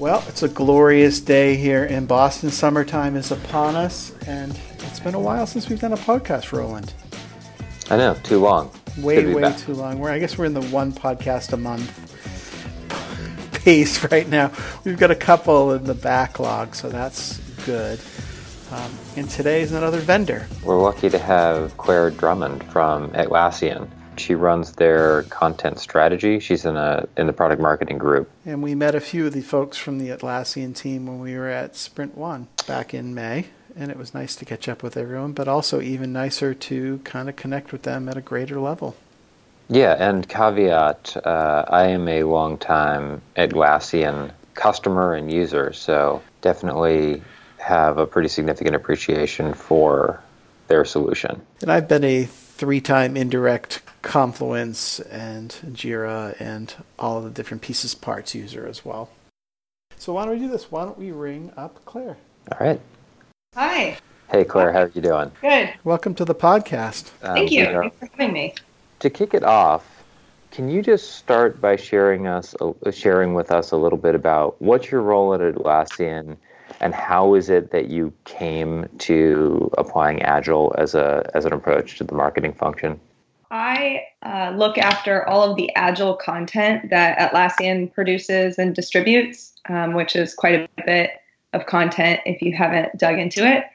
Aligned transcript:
Well, 0.00 0.24
it's 0.28 0.42
a 0.42 0.48
glorious 0.48 1.20
day 1.20 1.56
here 1.56 1.84
in 1.84 2.06
Boston. 2.06 2.50
Summertime 2.50 3.16
is 3.16 3.30
upon 3.32 3.76
us, 3.76 4.14
and 4.26 4.58
it's 4.78 4.98
been 4.98 5.14
a 5.14 5.20
while 5.20 5.46
since 5.46 5.68
we've 5.68 5.78
done 5.78 5.92
a 5.92 5.98
podcast, 5.98 6.52
Roland. 6.52 6.94
I 7.90 7.98
know, 7.98 8.14
too 8.22 8.40
long. 8.40 8.70
Way, 8.96 9.34
way 9.34 9.42
back. 9.42 9.58
too 9.58 9.74
long. 9.74 9.98
We're, 9.98 10.08
I 10.08 10.18
guess 10.18 10.38
we're 10.38 10.46
in 10.46 10.54
the 10.54 10.62
one 10.68 10.90
podcast 10.94 11.52
a 11.52 11.58
month 11.58 11.92
pace 13.62 14.10
right 14.10 14.26
now. 14.26 14.50
We've 14.84 14.98
got 14.98 15.10
a 15.10 15.14
couple 15.14 15.74
in 15.74 15.84
the 15.84 15.92
backlog, 15.92 16.74
so 16.74 16.88
that's 16.88 17.36
good. 17.66 18.00
Um, 18.72 18.90
and 19.18 19.28
today 19.28 19.60
is 19.60 19.72
another 19.72 19.98
vendor. 19.98 20.48
We're 20.64 20.80
lucky 20.80 21.10
to 21.10 21.18
have 21.18 21.76
Claire 21.76 22.08
Drummond 22.08 22.64
from 22.72 23.10
Atlassian 23.10 23.86
she 24.20 24.34
runs 24.34 24.72
their 24.72 25.24
content 25.24 25.78
strategy. 25.78 26.38
She's 26.38 26.64
in 26.64 26.76
a 26.76 27.08
in 27.16 27.26
the 27.26 27.32
product 27.32 27.60
marketing 27.60 27.98
group. 27.98 28.30
And 28.44 28.62
we 28.62 28.74
met 28.74 28.94
a 28.94 29.00
few 29.00 29.26
of 29.26 29.32
the 29.32 29.40
folks 29.40 29.76
from 29.76 29.98
the 29.98 30.08
Atlassian 30.08 30.74
team 30.74 31.06
when 31.06 31.20
we 31.20 31.36
were 31.36 31.48
at 31.48 31.76
Sprint 31.76 32.16
One 32.16 32.48
back 32.66 32.94
in 32.94 33.14
May, 33.14 33.46
and 33.74 33.90
it 33.90 33.96
was 33.96 34.14
nice 34.14 34.36
to 34.36 34.44
catch 34.44 34.68
up 34.68 34.82
with 34.82 34.96
everyone, 34.96 35.32
but 35.32 35.48
also 35.48 35.80
even 35.80 36.12
nicer 36.12 36.54
to 36.54 36.98
kind 36.98 37.28
of 37.28 37.36
connect 37.36 37.72
with 37.72 37.82
them 37.82 38.08
at 38.08 38.16
a 38.16 38.20
greater 38.20 38.60
level. 38.60 38.96
Yeah, 39.68 39.96
and 39.98 40.28
caveat: 40.28 41.16
uh, 41.24 41.64
I 41.68 41.88
am 41.88 42.08
a 42.08 42.24
long 42.24 42.58
time 42.58 43.22
Atlassian 43.36 44.32
customer 44.54 45.14
and 45.14 45.32
user, 45.32 45.72
so 45.72 46.22
definitely 46.40 47.22
have 47.58 47.98
a 47.98 48.06
pretty 48.06 48.28
significant 48.28 48.74
appreciation 48.74 49.54
for 49.54 50.20
their 50.68 50.84
solution. 50.84 51.40
And 51.60 51.70
I've 51.70 51.88
been 51.88 52.04
a 52.04 52.24
three 52.24 52.80
time 52.80 53.16
indirect 53.16 53.82
Confluence 54.02 55.00
and 55.00 55.50
Jira 55.72 56.34
and 56.40 56.74
all 56.98 57.18
of 57.18 57.24
the 57.24 57.30
different 57.30 57.62
pieces 57.62 57.94
parts 57.94 58.34
user 58.34 58.66
as 58.66 58.84
well. 58.84 59.10
So 59.96 60.14
why 60.14 60.24
don't 60.24 60.34
we 60.34 60.40
do 60.40 60.48
this? 60.48 60.70
Why 60.70 60.84
don't 60.84 60.98
we 60.98 61.12
ring 61.12 61.52
up 61.56 61.84
Claire? 61.84 62.16
All 62.50 62.66
right. 62.66 62.80
Hi. 63.54 63.98
Hey 64.30 64.44
Claire, 64.44 64.72
how 64.72 64.82
are 64.82 64.92
you 64.94 65.02
doing? 65.02 65.30
Good. 65.42 65.74
Welcome 65.84 66.14
to 66.14 66.24
the 66.24 66.34
podcast. 66.34 67.10
Um, 67.22 67.34
Thank 67.34 67.50
you. 67.50 67.66
Thanks 67.66 67.96
for 67.98 68.08
having 68.16 68.32
me. 68.32 68.54
To 69.00 69.10
kick 69.10 69.34
it 69.34 69.44
off, 69.44 70.04
can 70.50 70.70
you 70.70 70.82
just 70.82 71.16
start 71.16 71.60
by 71.60 71.76
sharing 71.76 72.26
us 72.26 72.54
sharing 72.92 73.34
with 73.34 73.50
us 73.50 73.72
a 73.72 73.76
little 73.76 73.98
bit 73.98 74.14
about 74.14 74.60
what's 74.62 74.90
your 74.90 75.02
role 75.02 75.34
at 75.34 75.40
Atlassian 75.40 76.36
and 76.80 76.94
how 76.94 77.34
is 77.34 77.50
it 77.50 77.70
that 77.72 77.88
you 77.88 78.12
came 78.24 78.88
to 78.98 79.70
applying 79.76 80.22
agile 80.22 80.74
as 80.78 80.94
a 80.94 81.28
as 81.34 81.44
an 81.44 81.52
approach 81.52 81.98
to 81.98 82.04
the 82.04 82.14
marketing 82.14 82.52
function 82.52 82.98
i 83.50 84.00
uh, 84.22 84.52
look 84.56 84.78
after 84.78 85.26
all 85.28 85.50
of 85.50 85.56
the 85.56 85.74
agile 85.74 86.14
content 86.14 86.90
that 86.90 87.18
atlassian 87.18 87.92
produces 87.92 88.58
and 88.58 88.74
distributes 88.74 89.50
um, 89.68 89.94
which 89.94 90.16
is 90.16 90.34
quite 90.34 90.54
a 90.54 90.84
bit 90.84 91.10
of 91.52 91.66
content 91.66 92.20
if 92.26 92.42
you 92.42 92.56
haven't 92.56 92.96
dug 92.98 93.18
into 93.18 93.46
it. 93.46 93.64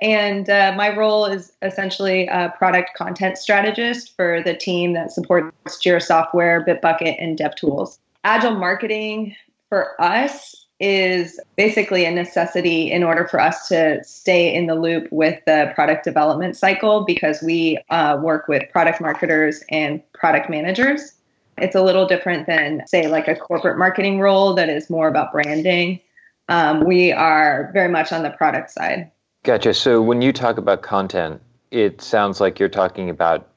And 0.00 0.48
uh, 0.48 0.72
my 0.76 0.96
role 0.96 1.26
is 1.26 1.52
essentially 1.62 2.28
a 2.28 2.54
product 2.56 2.90
content 2.96 3.38
strategist 3.38 4.14
for 4.14 4.40
the 4.40 4.54
team 4.54 4.92
that 4.92 5.10
supports 5.10 5.50
jira 5.84 6.00
software 6.00 6.64
bitbucket 6.64 7.16
and 7.18 7.36
devtools 7.36 7.98
agile 8.22 8.54
marketing 8.54 9.34
for 9.68 10.00
us 10.00 10.57
is 10.80 11.40
basically 11.56 12.04
a 12.04 12.10
necessity 12.10 12.90
in 12.90 13.02
order 13.02 13.26
for 13.26 13.40
us 13.40 13.66
to 13.68 14.02
stay 14.04 14.54
in 14.54 14.66
the 14.66 14.76
loop 14.76 15.08
with 15.10 15.40
the 15.44 15.72
product 15.74 16.04
development 16.04 16.56
cycle 16.56 17.04
because 17.04 17.42
we 17.42 17.78
uh, 17.90 18.18
work 18.22 18.46
with 18.46 18.62
product 18.70 19.00
marketers 19.00 19.62
and 19.70 20.00
product 20.12 20.48
managers. 20.48 21.12
It's 21.56 21.74
a 21.74 21.82
little 21.82 22.06
different 22.06 22.46
than, 22.46 22.82
say, 22.86 23.08
like 23.08 23.26
a 23.26 23.34
corporate 23.34 23.78
marketing 23.78 24.20
role 24.20 24.54
that 24.54 24.68
is 24.68 24.88
more 24.88 25.08
about 25.08 25.32
branding. 25.32 26.00
Um, 26.48 26.84
we 26.84 27.10
are 27.12 27.70
very 27.74 27.88
much 27.88 28.12
on 28.12 28.22
the 28.22 28.30
product 28.30 28.70
side. 28.70 29.10
Gotcha. 29.42 29.74
So 29.74 30.00
when 30.00 30.22
you 30.22 30.32
talk 30.32 30.58
about 30.58 30.82
content, 30.82 31.42
it 31.70 32.00
sounds 32.00 32.40
like 32.40 32.60
you're 32.60 32.68
talking 32.68 33.10
about 33.10 33.48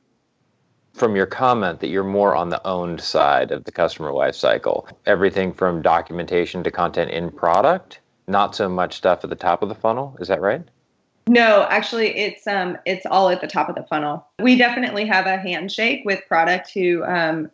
from 0.93 1.15
your 1.15 1.25
comment 1.25 1.79
that 1.79 1.87
you're 1.87 2.03
more 2.03 2.35
on 2.35 2.49
the 2.49 2.65
owned 2.67 3.01
side 3.01 3.51
of 3.51 3.63
the 3.63 3.71
customer 3.71 4.11
lifecycle. 4.11 4.89
Everything 5.05 5.53
from 5.53 5.81
documentation 5.81 6.63
to 6.63 6.71
content 6.71 7.11
in 7.11 7.31
product, 7.31 7.99
not 8.27 8.55
so 8.55 8.67
much 8.69 8.95
stuff 8.95 9.23
at 9.23 9.29
the 9.29 9.35
top 9.35 9.63
of 9.63 9.69
the 9.69 9.75
funnel. 9.75 10.15
Is 10.19 10.27
that 10.27 10.41
right? 10.41 10.63
No, 11.27 11.67
actually, 11.69 12.17
it's 12.17 12.47
um, 12.47 12.77
it's 12.85 13.05
all 13.05 13.29
at 13.29 13.41
the 13.41 13.47
top 13.47 13.69
of 13.69 13.75
the 13.75 13.83
funnel. 13.83 14.25
We 14.39 14.55
definitely 14.57 15.05
have 15.05 15.27
a 15.27 15.37
handshake 15.37 16.01
with 16.03 16.21
product 16.27 16.71
who 16.73 17.03
um, 17.05 17.51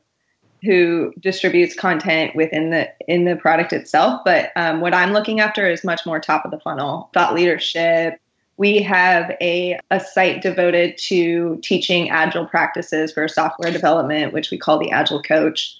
who 0.63 1.13
distributes 1.19 1.75
content 1.75 2.35
within 2.35 2.69
the 2.69 2.89
in 3.07 3.25
the 3.25 3.35
product 3.35 3.73
itself. 3.73 4.21
But 4.23 4.51
um, 4.55 4.81
what 4.81 4.93
I'm 4.93 5.11
looking 5.11 5.39
after 5.41 5.69
is 5.69 5.83
much 5.83 6.05
more 6.05 6.19
top 6.19 6.45
of 6.45 6.51
the 6.51 6.59
funnel, 6.59 7.09
thought 7.13 7.35
leadership, 7.35 8.19
we 8.57 8.81
have 8.81 9.31
a, 9.39 9.79
a 9.91 9.99
site 9.99 10.41
devoted 10.41 10.97
to 10.97 11.59
teaching 11.63 12.09
agile 12.09 12.45
practices 12.45 13.13
for 13.13 13.27
software 13.27 13.71
development, 13.71 14.33
which 14.33 14.51
we 14.51 14.57
call 14.57 14.79
the 14.79 14.91
Agile 14.91 15.21
Coach. 15.21 15.75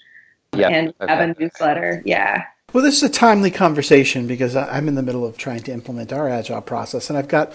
Yeah, 0.56 0.68
and 0.68 0.94
okay. 1.00 1.12
have 1.12 1.20
a 1.20 1.38
newsletter. 1.38 2.02
Yeah. 2.06 2.44
Well, 2.72 2.82
this 2.82 2.96
is 2.96 3.02
a 3.02 3.08
timely 3.08 3.50
conversation 3.50 4.26
because 4.26 4.56
I'm 4.56 4.88
in 4.88 4.94
the 4.94 5.02
middle 5.02 5.26
of 5.26 5.36
trying 5.36 5.62
to 5.64 5.72
implement 5.72 6.12
our 6.12 6.28
agile 6.28 6.62
process, 6.62 7.10
and 7.10 7.18
I've 7.18 7.28
got 7.28 7.52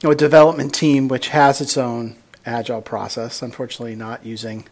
you 0.00 0.08
know, 0.08 0.10
a 0.10 0.14
development 0.14 0.74
team 0.74 1.08
which 1.08 1.28
has 1.28 1.60
its 1.62 1.78
own 1.78 2.16
agile 2.44 2.82
process. 2.82 3.40
Unfortunately, 3.40 3.94
not 3.94 4.24
using 4.24 4.66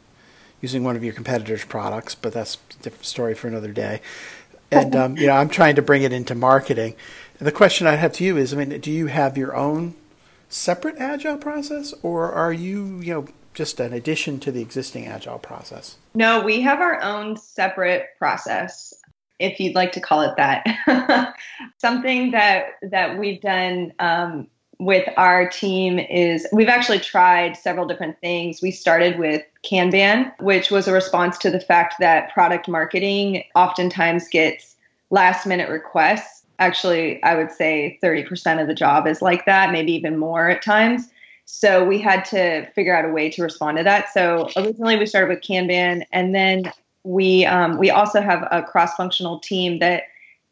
using 0.61 0.85
one 0.85 0.97
of 0.97 1.05
your 1.05 1.13
competitors' 1.13 1.65
products, 1.65 2.15
but 2.15 2.33
that's 2.33 2.57
a 2.79 2.83
different 2.83 3.05
story 3.05 3.35
for 3.35 3.49
another 3.49 3.73
day. 3.73 4.01
And 4.71 4.95
um, 4.97 5.17
you 5.17 5.27
know, 5.27 5.35
I'm 5.35 5.49
trying 5.49 5.77
to 5.77 5.83
bring 5.83 6.03
it 6.03 6.13
into 6.13 6.35
marketing, 6.35 6.97
the 7.39 7.53
question 7.53 7.87
I 7.87 7.97
have 7.97 8.13
to 8.15 8.25
you 8.25 8.37
is, 8.37 8.53
I 8.53 8.57
mean, 8.57 8.81
do 8.81 8.91
you 8.91 9.07
have 9.07 9.37
your 9.37 9.55
own 9.55 9.95
separate 10.49 10.97
agile 10.99 11.37
process, 11.37 11.93
or 12.03 12.33
are 12.33 12.53
you, 12.53 13.01
you 13.01 13.13
know, 13.13 13.27
just 13.55 13.81
an 13.81 13.93
addition 13.93 14.39
to 14.41 14.53
the 14.53 14.63
existing 14.63 15.07
agile 15.07 15.39
process? 15.39 15.97
No, 16.15 16.43
we 16.43 16.61
have 16.61 16.81
our 16.81 17.01
own 17.03 17.37
separate 17.37 18.07
process, 18.19 18.95
if 19.39 19.59
you'd 19.59 19.75
like 19.75 19.93
to 19.93 20.01
call 20.01 20.23
it 20.23 20.37
that. 20.37 21.35
Something 21.79 22.31
that 22.33 22.67
that 22.83 23.19
we've 23.19 23.41
done 23.41 23.93
um, 23.99 24.49
with 24.79 25.09
our 25.17 25.49
team 25.49 25.99
is 25.99 26.47
we've 26.53 26.69
actually 26.69 27.01
tried 27.01 27.57
several 27.57 27.87
different 27.87 28.19
things. 28.21 28.63
We 28.63 28.71
started 28.71 29.19
with 29.19 29.43
Kanban, 29.65 30.33
which 30.41 30.71
was 30.71 30.87
a 30.87 30.93
response 30.93 31.39
to 31.39 31.51
the 31.51 31.61
fact 31.61 31.97
that 32.01 32.33
product 32.33 32.69
marketing 32.69 33.45
oftentimes 33.55 34.29
gets 34.29 34.77
last 35.11 35.47
minute 35.47 35.69
requests 35.69 36.44
actually 36.59 37.23
i 37.23 37.35
would 37.35 37.51
say 37.51 37.99
30% 38.03 38.61
of 38.61 38.69
the 38.69 38.75
job 38.75 39.07
is 39.07 39.23
like 39.23 39.45
that 39.47 39.73
maybe 39.73 39.93
even 39.93 40.19
more 40.19 40.49
at 40.51 40.63
times. 40.63 41.11
So 41.47 41.85
we 41.85 41.99
had 41.99 42.25
to 42.27 42.67
figure 42.73 42.97
out 42.97 43.05
a 43.05 43.13
way 43.13 43.29
to 43.31 43.43
respond 43.43 43.77
to 43.77 43.85
that. 43.85 44.13
So 44.13 44.49
originally 44.57 44.97
we 44.97 45.07
started 45.07 45.29
with 45.29 45.43
kanban 45.43 46.05
and 46.13 46.35
then 46.35 46.73
we 47.03 47.45
um, 47.45 47.79
we 47.79 47.91
also 47.91 48.23
have 48.23 48.49
a 48.51 48.63
cross-functional 48.63 49.41
team 49.41 49.79
that 49.81 50.05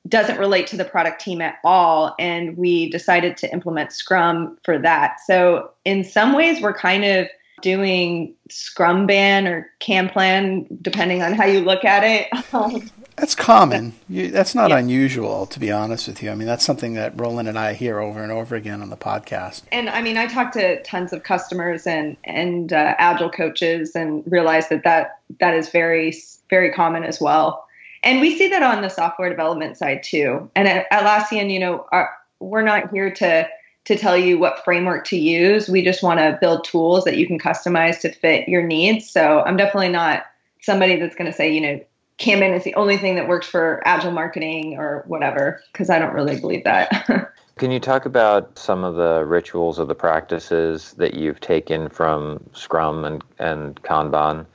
doesn't 0.09 0.39
relate 0.39 0.67
to 0.67 0.77
the 0.77 0.85
product 0.85 1.21
team 1.21 1.41
at 1.41 1.57
all 1.65 2.15
and 2.19 2.57
we 2.59 2.91
decided 2.91 3.37
to 3.39 3.53
implement 3.53 3.93
scrum 3.93 4.59
for 4.65 4.79
that. 4.79 5.19
So 5.27 5.71
in 5.85 6.05
some 6.05 6.35
ways 6.35 6.61
we're 6.61 6.75
kind 6.75 7.05
of 7.05 7.29
doing 7.62 8.35
Scrumban 8.51 9.49
or 9.49 9.71
Kanplan 9.81 10.67
depending 10.83 11.23
on 11.23 11.33
how 11.33 11.47
you 11.47 11.61
look 11.61 11.85
at 11.85 12.03
it 12.05 12.29
That's 13.22 13.37
common. 13.37 13.94
You, 14.09 14.33
that's 14.33 14.53
not 14.53 14.71
yeah. 14.71 14.78
unusual, 14.78 15.47
to 15.47 15.60
be 15.60 15.71
honest 15.71 16.09
with 16.09 16.25
you. 16.25 16.33
I 16.33 16.34
mean, 16.34 16.49
that's 16.49 16.65
something 16.65 16.94
that 16.94 17.21
Roland 17.21 17.49
and 17.49 17.56
I 17.56 17.75
hear 17.75 18.00
over 18.00 18.21
and 18.21 18.33
over 18.33 18.56
again 18.56 18.83
on 18.83 18.91
the 18.91 18.97
podcast. 18.97 19.62
And 19.71 19.88
I 19.88 20.03
mean, 20.03 20.19
I 20.19 20.27
talk 20.27 20.50
to 20.55 20.83
tons 20.83 21.12
of 21.12 21.22
customers 21.22 21.87
and 21.87 22.16
and 22.25 22.72
uh, 22.72 22.97
agile 22.99 23.31
coaches, 23.31 23.94
and 23.94 24.25
realize 24.27 24.69
that 24.71 24.82
that 24.82 25.20
that 25.38 25.55
is 25.55 25.69
very 25.69 26.12
very 26.50 26.73
common 26.73 27.05
as 27.05 27.20
well. 27.20 27.64
And 28.02 28.20
we 28.20 28.37
see 28.37 28.49
that 28.49 28.64
on 28.64 28.82
the 28.82 28.88
software 28.88 29.31
development 29.31 29.79
side 29.79 30.02
too. 30.02 30.50
And 30.56 30.67
at 30.67 30.91
Atlassian, 30.91 31.49
you 31.49 31.61
know, 31.61 31.87
our, 31.93 32.11
we're 32.41 32.62
not 32.62 32.91
here 32.91 33.12
to 33.12 33.49
to 33.85 33.97
tell 33.97 34.17
you 34.17 34.37
what 34.37 34.64
framework 34.64 35.05
to 35.06 35.17
use. 35.17 35.69
We 35.69 35.85
just 35.85 36.02
want 36.02 36.19
to 36.19 36.38
build 36.41 36.64
tools 36.64 37.05
that 37.05 37.17
you 37.17 37.29
can 37.29 37.38
customize 37.38 38.00
to 38.00 38.11
fit 38.11 38.49
your 38.49 38.67
needs. 38.67 39.08
So 39.08 39.44
I'm 39.47 39.56
definitely 39.56 39.91
not 39.91 40.25
somebody 40.61 40.97
that's 40.97 41.14
going 41.14 41.31
to 41.31 41.37
say, 41.37 41.52
you 41.52 41.61
know, 41.61 41.81
Kanban 42.23 42.57
is 42.57 42.65
the 42.65 42.75
only 42.77 42.97
thing 42.97 43.17
that 43.17 43.29
works 43.29 43.47
for 43.47 43.83
agile 43.85 44.13
marketing 44.13 44.79
or 44.79 45.05
whatever, 45.07 45.61
because 45.73 45.91
I 45.91 45.99
don't 45.99 46.15
really 46.15 46.41
believe 46.41 46.65
that. 46.65 47.35
Can 47.57 47.71
you 47.71 47.81
talk 47.81 48.07
about 48.07 48.59
some 48.59 48.85
of 48.85 48.95
the 48.95 49.25
rituals 49.27 49.79
or 49.79 49.85
the 49.85 49.95
practices 49.95 50.93
that 50.95 51.15
you've 51.15 51.41
taken 51.41 51.89
from 51.89 52.43
Scrum 52.55 53.05
and, 53.05 53.23
and 53.39 53.81
Kanban 53.83 54.47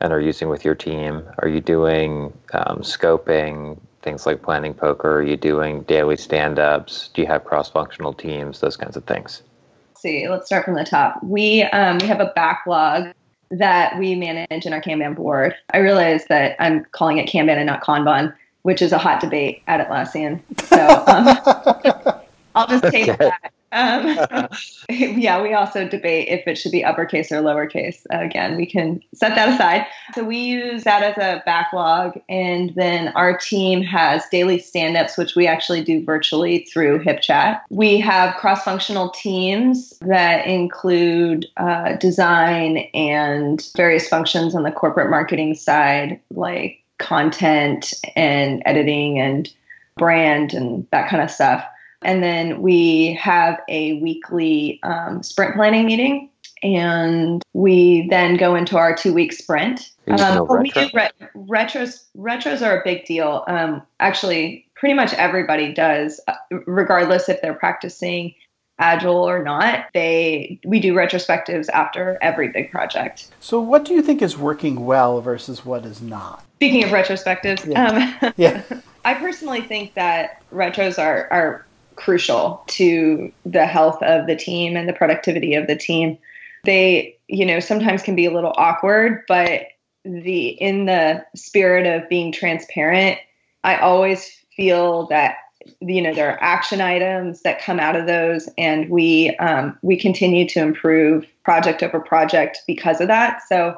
and 0.00 0.12
are 0.12 0.20
using 0.20 0.48
with 0.48 0.64
your 0.64 0.74
team? 0.74 1.22
Are 1.38 1.48
you 1.48 1.60
doing 1.60 2.32
um, 2.52 2.80
scoping, 2.80 3.78
things 4.02 4.26
like 4.26 4.42
planning 4.42 4.74
poker? 4.74 5.18
Are 5.18 5.22
you 5.22 5.36
doing 5.36 5.82
daily 5.84 6.16
stand 6.16 6.58
ups? 6.58 7.10
Do 7.14 7.22
you 7.22 7.28
have 7.28 7.44
cross 7.44 7.70
functional 7.70 8.12
teams? 8.12 8.60
Those 8.60 8.76
kinds 8.76 8.96
of 8.96 9.04
things. 9.04 9.42
Let's 9.90 10.02
see, 10.02 10.28
let's 10.28 10.46
start 10.46 10.64
from 10.64 10.74
the 10.74 10.84
top. 10.84 11.22
We, 11.22 11.62
um, 11.62 11.98
we 11.98 12.08
have 12.08 12.20
a 12.20 12.32
backlog 12.34 13.12
that 13.52 13.98
we 13.98 14.14
manage 14.14 14.66
in 14.66 14.72
our 14.72 14.80
Kanban 14.80 15.14
board. 15.14 15.54
I 15.72 15.78
realize 15.78 16.24
that 16.26 16.56
I'm 16.58 16.84
calling 16.92 17.18
it 17.18 17.28
Kanban 17.28 17.56
and 17.56 17.66
not 17.66 17.82
Kanban. 17.82 18.34
which 18.62 18.80
is 18.80 18.92
a 18.92 18.98
hot 18.98 19.20
debate 19.20 19.62
at 19.66 19.86
Atlassian. 19.86 20.40
So 20.64 21.04
um, 21.06 22.20
I'll 22.54 22.66
just 22.66 22.84
take 22.84 23.08
okay. 23.08 23.16
that. 23.16 23.52
Um, 23.72 24.16
yeah, 24.88 25.40
we 25.42 25.54
also 25.54 25.88
debate 25.88 26.28
if 26.28 26.46
it 26.46 26.56
should 26.56 26.72
be 26.72 26.84
uppercase 26.84 27.32
or 27.32 27.36
lowercase. 27.36 28.02
Again, 28.10 28.56
we 28.56 28.66
can 28.66 29.02
set 29.14 29.34
that 29.34 29.48
aside. 29.48 29.86
So 30.14 30.24
we 30.24 30.36
use 30.36 30.84
that 30.84 31.02
as 31.02 31.16
a 31.16 31.42
backlog, 31.44 32.20
and 32.28 32.74
then 32.74 33.08
our 33.08 33.36
team 33.36 33.82
has 33.82 34.24
daily 34.30 34.58
stand 34.58 34.96
ups, 34.96 35.16
which 35.16 35.34
we 35.34 35.46
actually 35.46 35.82
do 35.82 36.04
virtually 36.04 36.66
through 36.70 37.02
HipChat. 37.02 37.60
We 37.70 37.98
have 38.00 38.36
cross 38.36 38.62
functional 38.62 39.10
teams 39.10 39.94
that 40.00 40.46
include 40.46 41.46
uh, 41.56 41.94
design 41.94 42.78
and 42.94 43.66
various 43.76 44.08
functions 44.08 44.54
on 44.54 44.62
the 44.62 44.72
corporate 44.72 45.10
marketing 45.10 45.54
side, 45.54 46.20
like 46.30 46.82
content 46.98 47.94
and 48.16 48.62
editing 48.64 49.18
and 49.18 49.52
brand 49.96 50.54
and 50.54 50.86
that 50.90 51.08
kind 51.08 51.22
of 51.22 51.30
stuff. 51.30 51.64
And 52.04 52.22
then 52.22 52.62
we 52.62 53.14
have 53.14 53.60
a 53.68 53.94
weekly 54.00 54.80
um, 54.82 55.22
sprint 55.22 55.54
planning 55.54 55.86
meeting. 55.86 56.30
And 56.62 57.42
we 57.54 58.06
then 58.08 58.36
go 58.36 58.54
into 58.54 58.76
our 58.76 58.94
two 58.94 59.12
week 59.12 59.32
sprint. 59.32 59.90
Um, 60.06 60.46
we 60.60 60.70
do 60.70 60.88
re- 60.94 61.10
retros. 61.34 62.04
Retros 62.16 62.64
are 62.64 62.80
a 62.80 62.84
big 62.84 63.04
deal. 63.04 63.44
Um, 63.48 63.82
actually, 63.98 64.66
pretty 64.76 64.94
much 64.94 65.12
everybody 65.14 65.72
does, 65.72 66.20
uh, 66.28 66.34
regardless 66.66 67.28
if 67.28 67.42
they're 67.42 67.54
practicing 67.54 68.34
agile 68.78 69.28
or 69.28 69.44
not 69.44 69.86
they 69.94 70.58
we 70.64 70.80
do 70.80 70.92
retrospectives 70.94 71.68
after 71.68 72.18
every 72.20 72.48
big 72.48 72.70
project 72.70 73.30
so 73.38 73.60
what 73.60 73.84
do 73.84 73.94
you 73.94 74.02
think 74.02 74.22
is 74.22 74.36
working 74.36 74.84
well 74.84 75.20
versus 75.20 75.64
what 75.64 75.84
is 75.84 76.00
not 76.00 76.44
speaking 76.56 76.82
of 76.82 76.90
retrospectives 76.90 77.70
yeah, 77.70 78.16
um, 78.22 78.32
yeah. 78.36 78.62
i 79.04 79.14
personally 79.14 79.60
think 79.60 79.94
that 79.94 80.42
retros 80.52 80.98
are 80.98 81.28
are 81.30 81.66
crucial 81.96 82.62
to 82.68 83.32
the 83.44 83.66
health 83.66 84.02
of 84.02 84.26
the 84.26 84.36
team 84.36 84.76
and 84.76 84.88
the 84.88 84.92
productivity 84.92 85.54
of 85.54 85.66
the 85.66 85.76
team. 85.76 86.18
They, 86.64 87.16
you 87.28 87.44
know, 87.44 87.60
sometimes 87.60 88.02
can 88.02 88.14
be 88.14 88.26
a 88.26 88.32
little 88.32 88.54
awkward, 88.56 89.22
but 89.28 89.62
the 90.04 90.48
in 90.48 90.86
the 90.86 91.24
spirit 91.34 91.86
of 91.86 92.08
being 92.08 92.32
transparent, 92.32 93.18
I 93.64 93.76
always 93.76 94.30
feel 94.56 95.06
that 95.08 95.36
you 95.80 96.02
know 96.02 96.12
there 96.12 96.30
are 96.30 96.42
action 96.42 96.80
items 96.80 97.42
that 97.42 97.60
come 97.60 97.78
out 97.78 97.96
of 97.96 98.06
those, 98.06 98.48
and 98.58 98.88
we 98.90 99.36
um, 99.36 99.78
we 99.82 99.96
continue 99.96 100.48
to 100.48 100.60
improve 100.60 101.26
project 101.44 101.82
over 101.82 102.00
project 102.00 102.62
because 102.66 103.00
of 103.00 103.08
that. 103.08 103.42
So 103.48 103.76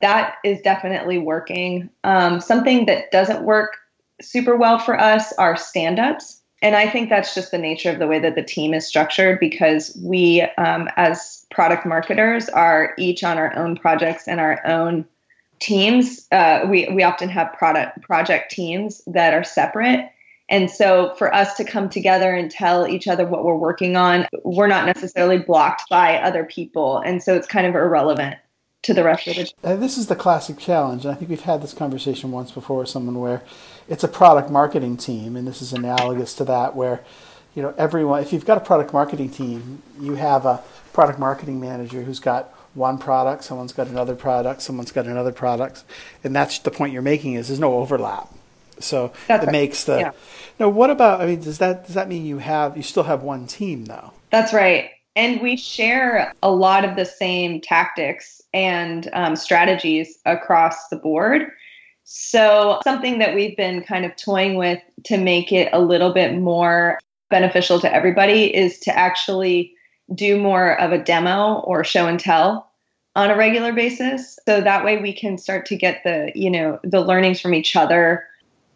that 0.00 0.36
is 0.44 0.60
definitely 0.60 1.18
working. 1.18 1.88
Um, 2.04 2.40
something 2.40 2.86
that 2.86 3.10
doesn't 3.10 3.44
work 3.44 3.76
super 4.20 4.56
well 4.56 4.78
for 4.78 4.98
us 4.98 5.32
are 5.34 5.56
stand-ups 5.56 6.42
and 6.62 6.74
I 6.74 6.88
think 6.88 7.10
that's 7.10 7.34
just 7.34 7.50
the 7.50 7.58
nature 7.58 7.90
of 7.90 7.98
the 7.98 8.06
way 8.06 8.18
that 8.18 8.34
the 8.34 8.42
team 8.42 8.72
is 8.72 8.86
structured 8.86 9.38
because 9.38 9.96
we, 10.02 10.42
um, 10.56 10.88
as 10.96 11.44
product 11.50 11.84
marketers, 11.84 12.48
are 12.48 12.94
each 12.96 13.22
on 13.22 13.36
our 13.36 13.54
own 13.56 13.76
projects 13.76 14.26
and 14.26 14.40
our 14.40 14.64
own 14.66 15.04
teams. 15.60 16.26
Uh, 16.32 16.66
we 16.68 16.88
we 16.90 17.02
often 17.02 17.28
have 17.28 17.52
product 17.52 18.00
project 18.02 18.50
teams 18.50 19.02
that 19.06 19.34
are 19.34 19.44
separate. 19.44 20.10
And 20.48 20.70
so 20.70 21.14
for 21.16 21.34
us 21.34 21.54
to 21.56 21.64
come 21.64 21.88
together 21.88 22.32
and 22.32 22.50
tell 22.50 22.86
each 22.86 23.08
other 23.08 23.26
what 23.26 23.44
we're 23.44 23.56
working 23.56 23.96
on, 23.96 24.26
we're 24.44 24.68
not 24.68 24.86
necessarily 24.86 25.38
blocked 25.38 25.88
by 25.90 26.18
other 26.18 26.44
people. 26.44 26.98
And 26.98 27.20
so 27.20 27.34
it's 27.34 27.48
kind 27.48 27.66
of 27.66 27.74
irrelevant 27.74 28.36
to 28.82 28.94
the 28.94 29.02
rest 29.02 29.26
of 29.26 29.34
the. 29.34 29.52
Uh, 29.64 29.74
this 29.74 29.98
is 29.98 30.06
the 30.06 30.14
classic 30.14 30.58
challenge. 30.58 31.04
And 31.04 31.12
I 31.12 31.16
think 31.16 31.30
we've 31.30 31.40
had 31.40 31.62
this 31.62 31.74
conversation 31.74 32.30
once 32.30 32.52
before 32.52 32.78
with 32.78 32.88
someone 32.88 33.18
where 33.18 33.42
it's 33.88 34.04
a 34.04 34.08
product 34.08 34.50
marketing 34.50 34.96
team, 34.96 35.36
and 35.36 35.46
this 35.46 35.62
is 35.62 35.72
analogous 35.72 36.34
to 36.34 36.44
that, 36.44 36.74
where 36.74 37.04
you 37.54 37.62
know 37.62 37.74
everyone. 37.78 38.22
If 38.22 38.32
you've 38.32 38.46
got 38.46 38.58
a 38.58 38.60
product 38.60 38.92
marketing 38.92 39.30
team, 39.30 39.82
you 40.00 40.14
have 40.14 40.44
a 40.44 40.62
product 40.92 41.18
marketing 41.18 41.60
manager 41.60 42.02
who's 42.02 42.20
got 42.20 42.52
one 42.74 42.98
product, 42.98 43.44
someone's 43.44 43.72
got 43.72 43.86
another 43.86 44.14
product, 44.14 44.62
someone's 44.62 44.92
got 44.92 45.06
another 45.06 45.32
product, 45.32 45.84
and 46.22 46.36
that's 46.36 46.58
the 46.60 46.70
point 46.70 46.92
you're 46.92 47.02
making 47.02 47.34
is 47.34 47.48
there's 47.48 47.60
no 47.60 47.74
overlap. 47.74 48.28
So 48.78 49.12
that's 49.26 49.42
it 49.42 49.46
right. 49.46 49.52
makes 49.52 49.84
the. 49.84 49.98
Yeah. 49.98 50.12
Now, 50.58 50.68
what 50.68 50.90
about? 50.90 51.20
I 51.20 51.26
mean, 51.26 51.40
does 51.40 51.58
that 51.58 51.86
does 51.86 51.94
that 51.94 52.08
mean 52.08 52.26
you 52.26 52.38
have 52.38 52.76
you 52.76 52.82
still 52.82 53.04
have 53.04 53.22
one 53.22 53.46
team 53.46 53.86
though? 53.86 54.12
That's 54.30 54.52
right, 54.52 54.90
and 55.14 55.40
we 55.40 55.56
share 55.56 56.34
a 56.42 56.50
lot 56.50 56.84
of 56.84 56.96
the 56.96 57.04
same 57.04 57.60
tactics 57.60 58.42
and 58.52 59.08
um, 59.12 59.36
strategies 59.36 60.18
across 60.26 60.88
the 60.88 60.96
board. 60.96 61.50
So, 62.08 62.80
something 62.84 63.18
that 63.18 63.34
we've 63.34 63.56
been 63.56 63.82
kind 63.82 64.04
of 64.04 64.14
toying 64.14 64.54
with 64.54 64.80
to 65.06 65.18
make 65.18 65.50
it 65.50 65.68
a 65.72 65.80
little 65.80 66.12
bit 66.12 66.36
more 66.36 67.00
beneficial 67.30 67.80
to 67.80 67.92
everybody 67.92 68.54
is 68.54 68.78
to 68.80 68.96
actually 68.96 69.74
do 70.14 70.38
more 70.40 70.80
of 70.80 70.92
a 70.92 71.02
demo 71.02 71.54
or 71.64 71.82
show 71.82 72.06
and 72.06 72.20
tell 72.20 72.70
on 73.16 73.32
a 73.32 73.36
regular 73.36 73.72
basis. 73.72 74.38
So 74.46 74.60
that 74.60 74.84
way 74.84 74.98
we 74.98 75.12
can 75.12 75.36
start 75.36 75.66
to 75.66 75.76
get 75.76 76.04
the, 76.04 76.30
you 76.36 76.48
know, 76.48 76.78
the 76.84 77.00
learnings 77.00 77.40
from 77.40 77.54
each 77.54 77.74
other 77.74 78.24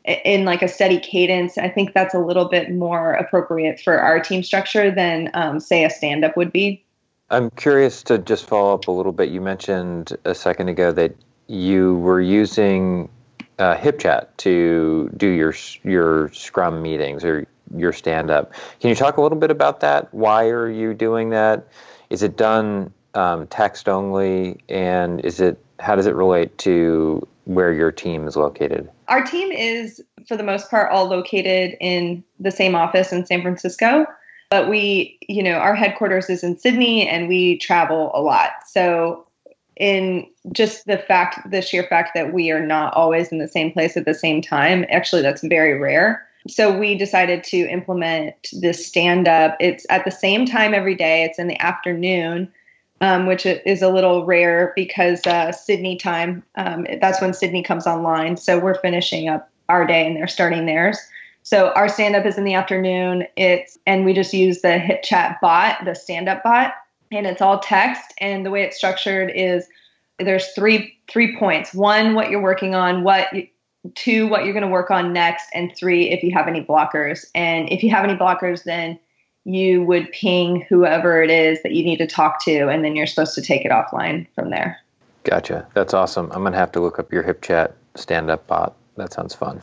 in 0.04 0.44
like 0.44 0.62
a 0.62 0.68
steady 0.68 0.98
cadence. 0.98 1.56
I 1.56 1.68
think 1.68 1.94
that's 1.94 2.14
a 2.14 2.18
little 2.18 2.46
bit 2.46 2.72
more 2.72 3.12
appropriate 3.12 3.78
for 3.78 4.00
our 4.00 4.18
team 4.18 4.42
structure 4.42 4.90
than, 4.90 5.30
um, 5.34 5.60
say, 5.60 5.84
a 5.84 5.90
stand 5.90 6.24
up 6.24 6.36
would 6.36 6.50
be. 6.50 6.84
I'm 7.30 7.50
curious 7.50 8.02
to 8.04 8.18
just 8.18 8.48
follow 8.48 8.74
up 8.74 8.88
a 8.88 8.90
little 8.90 9.12
bit. 9.12 9.28
You 9.28 9.40
mentioned 9.40 10.16
a 10.24 10.34
second 10.34 10.68
ago 10.68 10.90
that 10.90 11.14
you 11.46 11.94
were 11.98 12.20
using 12.20 13.08
uh, 13.60 13.76
HipChat 13.76 14.28
to 14.38 15.10
do 15.16 15.28
your 15.28 15.54
your 15.84 16.32
Scrum 16.32 16.82
meetings 16.82 17.24
or 17.24 17.46
your 17.76 17.92
stand 17.92 18.30
up. 18.30 18.52
Can 18.80 18.88
you 18.88 18.96
talk 18.96 19.16
a 19.16 19.22
little 19.22 19.38
bit 19.38 19.50
about 19.50 19.80
that? 19.80 20.12
Why 20.12 20.48
are 20.48 20.68
you 20.68 20.94
doing 20.94 21.30
that? 21.30 21.68
Is 22.08 22.22
it 22.22 22.36
done 22.36 22.92
um, 23.14 23.46
text 23.46 23.88
only, 23.88 24.58
and 24.68 25.24
is 25.24 25.40
it 25.40 25.62
how 25.78 25.94
does 25.94 26.06
it 26.06 26.14
relate 26.14 26.56
to 26.58 27.26
where 27.44 27.72
your 27.72 27.92
team 27.92 28.26
is 28.26 28.36
located? 28.36 28.90
Our 29.08 29.24
team 29.24 29.50
is, 29.50 30.02
for 30.26 30.36
the 30.36 30.42
most 30.42 30.70
part, 30.70 30.90
all 30.90 31.06
located 31.06 31.76
in 31.80 32.22
the 32.38 32.50
same 32.50 32.74
office 32.74 33.12
in 33.12 33.26
San 33.26 33.42
Francisco. 33.42 34.06
But 34.50 34.68
we, 34.68 35.18
you 35.28 35.42
know, 35.42 35.54
our 35.54 35.74
headquarters 35.74 36.28
is 36.28 36.42
in 36.42 36.58
Sydney 36.58 37.08
and 37.08 37.28
we 37.28 37.58
travel 37.58 38.10
a 38.14 38.20
lot. 38.20 38.50
So 38.66 39.26
in 39.76 40.28
just 40.52 40.86
the 40.86 40.98
fact, 40.98 41.50
the 41.50 41.62
sheer 41.62 41.84
fact 41.84 42.12
that 42.14 42.32
we 42.32 42.50
are 42.50 42.64
not 42.64 42.94
always 42.94 43.28
in 43.28 43.38
the 43.38 43.48
same 43.48 43.72
place 43.72 43.96
at 43.96 44.04
the 44.04 44.14
same 44.14 44.40
time, 44.40 44.84
actually, 44.88 45.22
that's 45.22 45.42
very 45.42 45.78
rare. 45.78 46.26
So 46.48 46.76
we 46.76 46.96
decided 46.96 47.44
to 47.44 47.58
implement 47.68 48.34
this 48.52 48.86
stand 48.86 49.28
up. 49.28 49.56
It's 49.60 49.84
at 49.90 50.04
the 50.04 50.10
same 50.10 50.46
time 50.46 50.72
every 50.72 50.94
day, 50.94 51.24
it's 51.24 51.38
in 51.38 51.48
the 51.48 51.60
afternoon. 51.60 52.50
Um, 53.02 53.24
which 53.24 53.46
is 53.46 53.80
a 53.80 53.88
little 53.88 54.26
rare 54.26 54.74
because 54.76 55.26
uh, 55.26 55.52
Sydney 55.52 55.96
time, 55.96 56.42
um, 56.56 56.86
that's 57.00 57.18
when 57.18 57.32
Sydney 57.32 57.62
comes 57.62 57.86
online. 57.86 58.36
So 58.36 58.58
we're 58.58 58.78
finishing 58.78 59.26
up 59.26 59.48
our 59.70 59.86
day 59.86 60.06
and 60.06 60.14
they're 60.14 60.28
starting 60.28 60.66
theirs. 60.66 60.98
So 61.42 61.70
our 61.70 61.88
stand 61.88 62.14
up 62.14 62.26
is 62.26 62.36
in 62.36 62.44
the 62.44 62.52
afternoon. 62.52 63.26
It's 63.36 63.78
and 63.86 64.04
we 64.04 64.12
just 64.12 64.34
use 64.34 64.60
the 64.60 64.78
HipChat 64.78 65.40
bot, 65.40 65.82
the 65.86 65.94
stand 65.94 66.28
up 66.28 66.42
bot 66.42 66.74
and 67.12 67.26
it's 67.26 67.40
all 67.40 67.58
text 67.58 68.12
and 68.18 68.44
the 68.44 68.50
way 68.50 68.62
it's 68.62 68.76
structured 68.76 69.32
is 69.34 69.66
there's 70.24 70.48
three 70.52 70.96
three 71.10 71.36
points. 71.36 71.74
One 71.74 72.14
what 72.14 72.30
you're 72.30 72.42
working 72.42 72.74
on 72.74 73.02
what 73.02 73.32
you, 73.32 73.46
two 73.94 74.26
what 74.28 74.44
you're 74.44 74.52
going 74.52 74.64
to 74.64 74.68
work 74.68 74.90
on 74.90 75.12
next 75.12 75.48
and 75.54 75.74
three 75.74 76.10
if 76.10 76.22
you 76.22 76.32
have 76.32 76.48
any 76.48 76.62
blockers. 76.62 77.26
And 77.34 77.70
if 77.70 77.82
you 77.82 77.90
have 77.90 78.04
any 78.04 78.16
blockers 78.16 78.64
then 78.64 78.98
you 79.44 79.82
would 79.82 80.10
ping 80.12 80.66
whoever 80.68 81.22
it 81.22 81.30
is 81.30 81.62
that 81.62 81.72
you 81.72 81.82
need 81.82 81.96
to 81.96 82.06
talk 82.06 82.44
to 82.44 82.68
and 82.68 82.84
then 82.84 82.94
you're 82.94 83.06
supposed 83.06 83.34
to 83.34 83.42
take 83.42 83.64
it 83.64 83.70
offline 83.70 84.26
from 84.34 84.50
there. 84.50 84.78
Gotcha. 85.24 85.66
That's 85.74 85.94
awesome. 85.94 86.30
I'm 86.32 86.42
going 86.42 86.52
to 86.52 86.58
have 86.58 86.72
to 86.72 86.80
look 86.80 86.98
up 86.98 87.10
your 87.12 87.22
HipChat 87.22 87.72
stand 87.94 88.30
up 88.30 88.46
bot. 88.46 88.76
That 88.96 89.12
sounds 89.12 89.34
fun. 89.34 89.60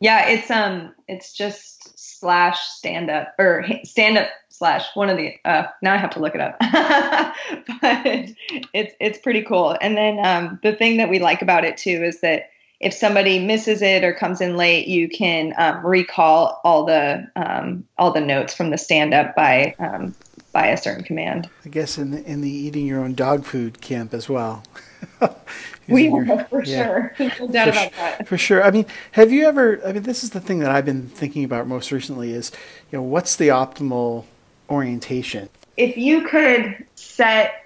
Yeah 0.00 0.28
it's 0.28 0.50
um 0.50 0.94
it's 1.08 1.32
just 1.32 1.93
slash 2.18 2.58
stand 2.60 3.10
up 3.10 3.34
or 3.38 3.66
stand 3.84 4.18
up 4.18 4.28
slash 4.48 4.84
one 4.94 5.10
of 5.10 5.16
the 5.16 5.34
uh, 5.44 5.64
now 5.82 5.94
I 5.94 5.96
have 5.96 6.10
to 6.10 6.20
look 6.20 6.34
it 6.34 6.40
up, 6.40 6.56
but 7.80 8.30
it's 8.72 8.94
it's 9.00 9.18
pretty 9.18 9.42
cool. 9.42 9.76
And 9.80 9.96
then 9.96 10.24
um, 10.24 10.58
the 10.62 10.74
thing 10.74 10.96
that 10.98 11.10
we 11.10 11.18
like 11.18 11.42
about 11.42 11.64
it 11.64 11.76
too 11.76 12.02
is 12.04 12.20
that 12.20 12.50
if 12.80 12.92
somebody 12.92 13.38
misses 13.38 13.82
it 13.82 14.04
or 14.04 14.12
comes 14.12 14.40
in 14.40 14.56
late, 14.56 14.86
you 14.86 15.08
can 15.08 15.54
um, 15.58 15.84
recall 15.84 16.60
all 16.64 16.84
the 16.84 17.26
um, 17.36 17.84
all 17.98 18.12
the 18.12 18.20
notes 18.20 18.54
from 18.54 18.70
the 18.70 18.78
stand 18.78 19.14
up 19.14 19.34
by 19.34 19.74
um, 19.78 20.14
by 20.52 20.66
a 20.68 20.76
certain 20.76 21.04
command. 21.04 21.48
I 21.64 21.68
guess 21.68 21.98
in 21.98 22.12
the 22.12 22.24
in 22.24 22.40
the 22.40 22.50
eating 22.50 22.86
your 22.86 23.00
own 23.00 23.14
dog 23.14 23.44
food 23.44 23.80
camp 23.80 24.14
as 24.14 24.28
well. 24.28 24.62
we 25.88 26.08
are 26.08 26.44
for 26.44 26.64
yeah. 26.64 26.84
sure. 26.84 27.14
No 27.40 27.48
doubt 27.48 27.64
for, 27.64 27.70
about 27.70 27.92
that. 27.92 28.28
For 28.28 28.38
sure. 28.38 28.64
I 28.64 28.70
mean, 28.70 28.86
have 29.12 29.32
you 29.32 29.46
ever? 29.46 29.80
I 29.86 29.92
mean, 29.92 30.02
this 30.02 30.24
is 30.24 30.30
the 30.30 30.40
thing 30.40 30.60
that 30.60 30.70
I've 30.70 30.84
been 30.84 31.08
thinking 31.08 31.44
about 31.44 31.66
most 31.66 31.92
recently. 31.92 32.32
Is 32.32 32.52
you 32.90 32.98
know, 32.98 33.02
what's 33.02 33.36
the 33.36 33.48
optimal 33.48 34.24
orientation. 34.70 35.48
If 35.76 35.96
you 35.96 36.26
could 36.26 36.84
set 36.94 37.60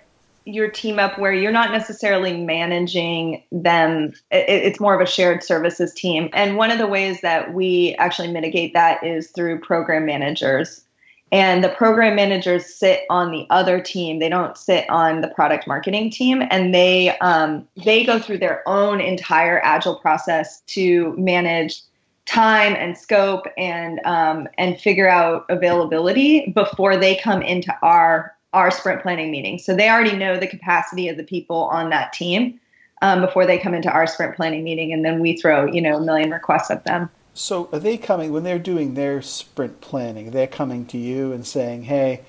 your 0.45 0.71
team 0.71 0.99
up 0.99 1.19
where 1.19 1.33
you're 1.33 1.53
not 1.53 1.73
necessarily 1.73 2.35
managing 2.35 3.43
them. 3.53 4.15
It's 4.31 4.81
more 4.81 4.95
of 4.95 5.01
a 5.01 5.07
shared 5.07 5.43
services 5.43 5.93
team. 5.93 6.31
And 6.33 6.57
one 6.57 6.71
of 6.71 6.79
the 6.79 6.87
ways 6.87 7.21
that 7.21 7.53
we 7.53 7.95
actually 7.99 8.33
mitigate 8.33 8.73
that 8.73 9.05
is 9.05 9.31
through 9.31 9.61
program 9.61 10.07
managers. 10.07 10.83
And 11.31 11.63
the 11.63 11.69
program 11.69 12.17
managers 12.17 12.75
sit 12.75 13.03
on 13.11 13.31
the 13.31 13.47
other 13.51 13.81
team. 13.81 14.19
They 14.19 14.31
don't 14.31 14.57
sit 14.57 14.89
on 14.89 15.21
the 15.21 15.29
product 15.29 15.67
marketing 15.67 16.11
team, 16.11 16.43
and 16.51 16.75
they 16.75 17.19
um, 17.19 17.69
they 17.85 18.05
go 18.05 18.19
through 18.19 18.39
their 18.39 18.67
own 18.67 19.01
entire 19.01 19.61
agile 19.63 19.97
process 19.97 20.63
to 20.69 21.15
manage 21.19 21.83
time 22.25 22.75
and 22.77 22.97
scope 22.97 23.47
and 23.59 24.01
um, 24.05 24.49
and 24.57 24.81
figure 24.81 25.09
out 25.09 25.45
availability 25.49 26.51
before 26.53 26.97
they 26.97 27.17
come 27.17 27.43
into 27.43 27.75
our 27.83 28.35
our 28.55 28.71
sprint 28.71 29.03
planning 29.03 29.31
meeting. 29.31 29.59
So 29.59 29.77
they 29.77 29.91
already 29.91 30.17
know 30.17 30.39
the 30.39 30.47
capacity 30.47 31.09
of 31.09 31.19
the 31.19 31.25
people 31.25 31.65
on 31.65 31.91
that 31.91 32.15
team 32.15 32.59
um, 33.03 33.21
before 33.21 33.47
they 33.47 33.59
come 33.59 33.75
into 33.75 33.91
our 33.91 34.07
sprint 34.07 34.35
planning 34.35 34.65
meeting, 34.65 34.95
and 34.95 35.05
then 35.05 35.21
we 35.21 35.37
throw 35.37 35.67
you 35.67 35.83
know 35.83 35.99
a 35.99 36.01
million 36.01 36.31
requests 36.31 36.71
at 36.71 36.85
them. 36.85 37.11
So 37.39 37.69
are 37.73 37.79
they 37.79 37.97
coming 37.97 38.33
when 38.33 38.43
they're 38.43 38.59
doing 38.59 38.95
their 38.95 39.23
sprint 39.23 39.81
planning? 39.81 40.33
They're 40.33 40.49
coming 40.49 40.87
to 40.87 40.99
you 40.99 41.33
and 41.33 41.47
saying, 41.47 41.85
"Hey, 41.85 42.23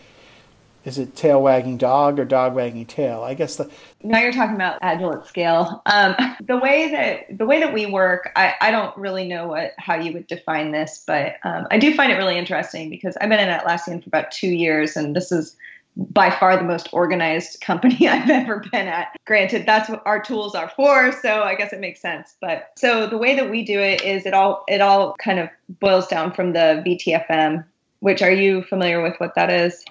is 0.85 0.99
it 0.99 1.15
tail 1.15 1.41
wagging 1.41 1.77
dog 1.77 2.19
or 2.19 2.25
dog 2.25 2.53
wagging 2.53 2.85
tail?" 2.85 3.23
I 3.23 3.33
guess 3.33 3.55
the 3.55 3.71
now 4.03 4.19
you're 4.19 4.31
talking 4.31 4.55
about 4.55 4.77
agile 4.83 5.15
at 5.15 5.25
scale. 5.25 5.81
Um, 5.87 6.15
the 6.41 6.57
way 6.57 6.91
that 6.91 7.37
the 7.39 7.47
way 7.47 7.59
that 7.59 7.73
we 7.73 7.87
work, 7.87 8.31
I, 8.35 8.53
I 8.61 8.69
don't 8.69 8.95
really 8.97 9.27
know 9.27 9.47
what 9.47 9.73
how 9.79 9.95
you 9.95 10.13
would 10.13 10.27
define 10.27 10.71
this, 10.71 11.03
but 11.07 11.37
um, 11.43 11.65
I 11.71 11.79
do 11.79 11.95
find 11.95 12.11
it 12.11 12.15
really 12.15 12.37
interesting 12.37 12.91
because 12.91 13.17
I've 13.17 13.29
been 13.29 13.39
in 13.39 13.49
Atlassian 13.49 14.03
for 14.03 14.09
about 14.09 14.29
two 14.29 14.49
years, 14.49 14.95
and 14.95 15.15
this 15.15 15.31
is 15.31 15.57
by 15.95 16.29
far 16.29 16.55
the 16.57 16.63
most 16.63 16.89
organized 16.91 17.61
company 17.61 18.07
I've 18.07 18.29
ever 18.29 18.65
been 18.71 18.87
at. 18.87 19.15
Granted, 19.25 19.65
that's 19.65 19.89
what 19.89 20.01
our 20.05 20.21
tools 20.21 20.55
are 20.55 20.69
for, 20.69 21.11
so 21.11 21.43
I 21.43 21.55
guess 21.55 21.73
it 21.73 21.79
makes 21.79 22.01
sense. 22.01 22.35
But 22.41 22.71
so 22.77 23.07
the 23.07 23.17
way 23.17 23.35
that 23.35 23.49
we 23.49 23.63
do 23.63 23.79
it 23.79 24.03
is 24.03 24.25
it 24.25 24.33
all 24.33 24.63
it 24.67 24.81
all 24.81 25.15
kind 25.23 25.39
of 25.39 25.49
boils 25.79 26.07
down 26.07 26.33
from 26.33 26.53
the 26.53 26.83
VTFM, 26.85 27.65
which 27.99 28.21
are 28.21 28.31
you 28.31 28.63
familiar 28.63 29.01
with 29.01 29.15
what 29.17 29.35
that 29.35 29.49
is? 29.49 29.83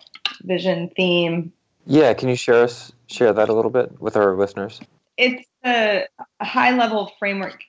Vision, 0.42 0.90
theme. 0.96 1.52
Yeah, 1.86 2.12
can 2.14 2.28
you 2.28 2.36
share 2.36 2.64
us 2.64 2.92
share 3.06 3.32
that 3.32 3.48
a 3.48 3.54
little 3.54 3.70
bit 3.70 4.00
with 4.00 4.16
our 4.16 4.36
listeners? 4.36 4.80
It's 5.16 5.44
a, 5.64 6.06
high 6.40 6.76
level 6.76 7.12
framework 7.18 7.62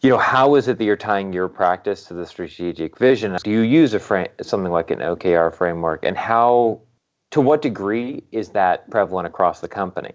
you 0.00 0.10
know 0.10 0.18
how 0.18 0.54
is 0.54 0.68
it 0.68 0.78
that 0.78 0.84
you're 0.84 0.96
tying 0.96 1.32
your 1.32 1.48
practice 1.48 2.04
to 2.04 2.14
the 2.14 2.26
strategic 2.26 2.98
vision 2.98 3.36
do 3.42 3.50
you 3.50 3.60
use 3.60 3.92
a 3.94 4.00
frame 4.00 4.28
something 4.40 4.72
like 4.72 4.90
an 4.90 4.98
okr 4.98 5.54
framework 5.54 6.04
and 6.04 6.16
how 6.16 6.80
to 7.34 7.40
what 7.40 7.62
degree 7.62 8.22
is 8.30 8.50
that 8.50 8.88
prevalent 8.90 9.26
across 9.26 9.58
the 9.58 9.66
company? 9.66 10.12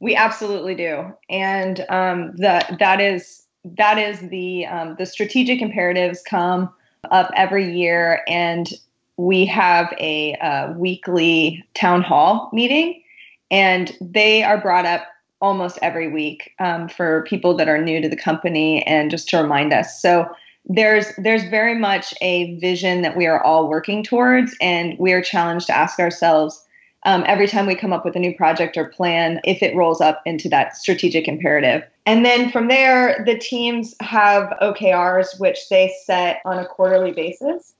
We 0.00 0.14
absolutely 0.14 0.74
do, 0.74 1.10
and 1.30 1.86
um, 1.88 2.36
that 2.36 2.76
that 2.78 3.00
is 3.00 3.46
that 3.64 3.96
is 3.96 4.20
the 4.28 4.66
um, 4.66 4.96
the 4.98 5.06
strategic 5.06 5.62
imperatives 5.62 6.20
come 6.20 6.70
up 7.10 7.30
every 7.36 7.74
year, 7.74 8.22
and 8.28 8.70
we 9.16 9.46
have 9.46 9.94
a 9.98 10.34
uh, 10.42 10.74
weekly 10.74 11.64
town 11.72 12.02
hall 12.02 12.50
meeting, 12.52 13.02
and 13.50 13.96
they 14.02 14.42
are 14.42 14.60
brought 14.60 14.84
up 14.84 15.06
almost 15.40 15.78
every 15.80 16.08
week 16.08 16.52
um, 16.58 16.86
for 16.86 17.24
people 17.26 17.56
that 17.56 17.66
are 17.66 17.80
new 17.80 17.98
to 18.02 18.10
the 18.10 18.16
company 18.16 18.82
and 18.82 19.10
just 19.10 19.26
to 19.30 19.38
remind 19.38 19.72
us. 19.72 20.02
So 20.02 20.28
there's 20.66 21.14
there's 21.16 21.44
very 21.44 21.78
much 21.78 22.14
a 22.20 22.56
vision 22.58 23.02
that 23.02 23.16
we 23.16 23.26
are 23.26 23.42
all 23.42 23.68
working 23.68 24.02
towards 24.02 24.56
and 24.60 24.96
we 24.98 25.12
are 25.12 25.22
challenged 25.22 25.66
to 25.66 25.76
ask 25.76 25.98
ourselves 25.98 26.64
um, 27.04 27.24
every 27.26 27.48
time 27.48 27.66
we 27.66 27.74
come 27.74 27.92
up 27.92 28.04
with 28.04 28.14
a 28.14 28.20
new 28.20 28.34
project 28.36 28.76
or 28.76 28.84
plan 28.84 29.40
if 29.44 29.60
it 29.62 29.74
rolls 29.74 30.00
up 30.00 30.22
into 30.24 30.48
that 30.48 30.76
strategic 30.76 31.26
imperative. 31.26 31.82
And 32.06 32.24
then 32.24 32.50
from 32.50 32.68
there 32.68 33.24
the 33.26 33.36
teams 33.38 33.94
have 34.00 34.56
okrs 34.62 35.38
which 35.40 35.68
they 35.68 35.92
set 36.04 36.40
on 36.44 36.58
a 36.58 36.66
quarterly 36.66 37.12
basis. 37.12 37.74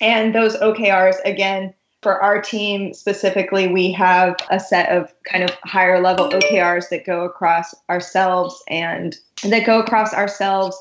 And 0.00 0.34
those 0.34 0.56
okrs 0.56 1.16
again 1.24 1.74
for 2.04 2.22
our 2.22 2.40
team 2.40 2.92
specifically, 2.92 3.66
we 3.66 3.90
have 3.92 4.36
a 4.50 4.60
set 4.60 4.90
of 4.90 5.12
kind 5.24 5.42
of 5.42 5.50
higher 5.64 6.02
level 6.02 6.28
OKRs 6.28 6.90
that 6.90 7.06
go 7.06 7.24
across 7.24 7.74
ourselves 7.88 8.62
and 8.68 9.16
that 9.42 9.64
go 9.64 9.80
across 9.80 10.12
ourselves 10.12 10.76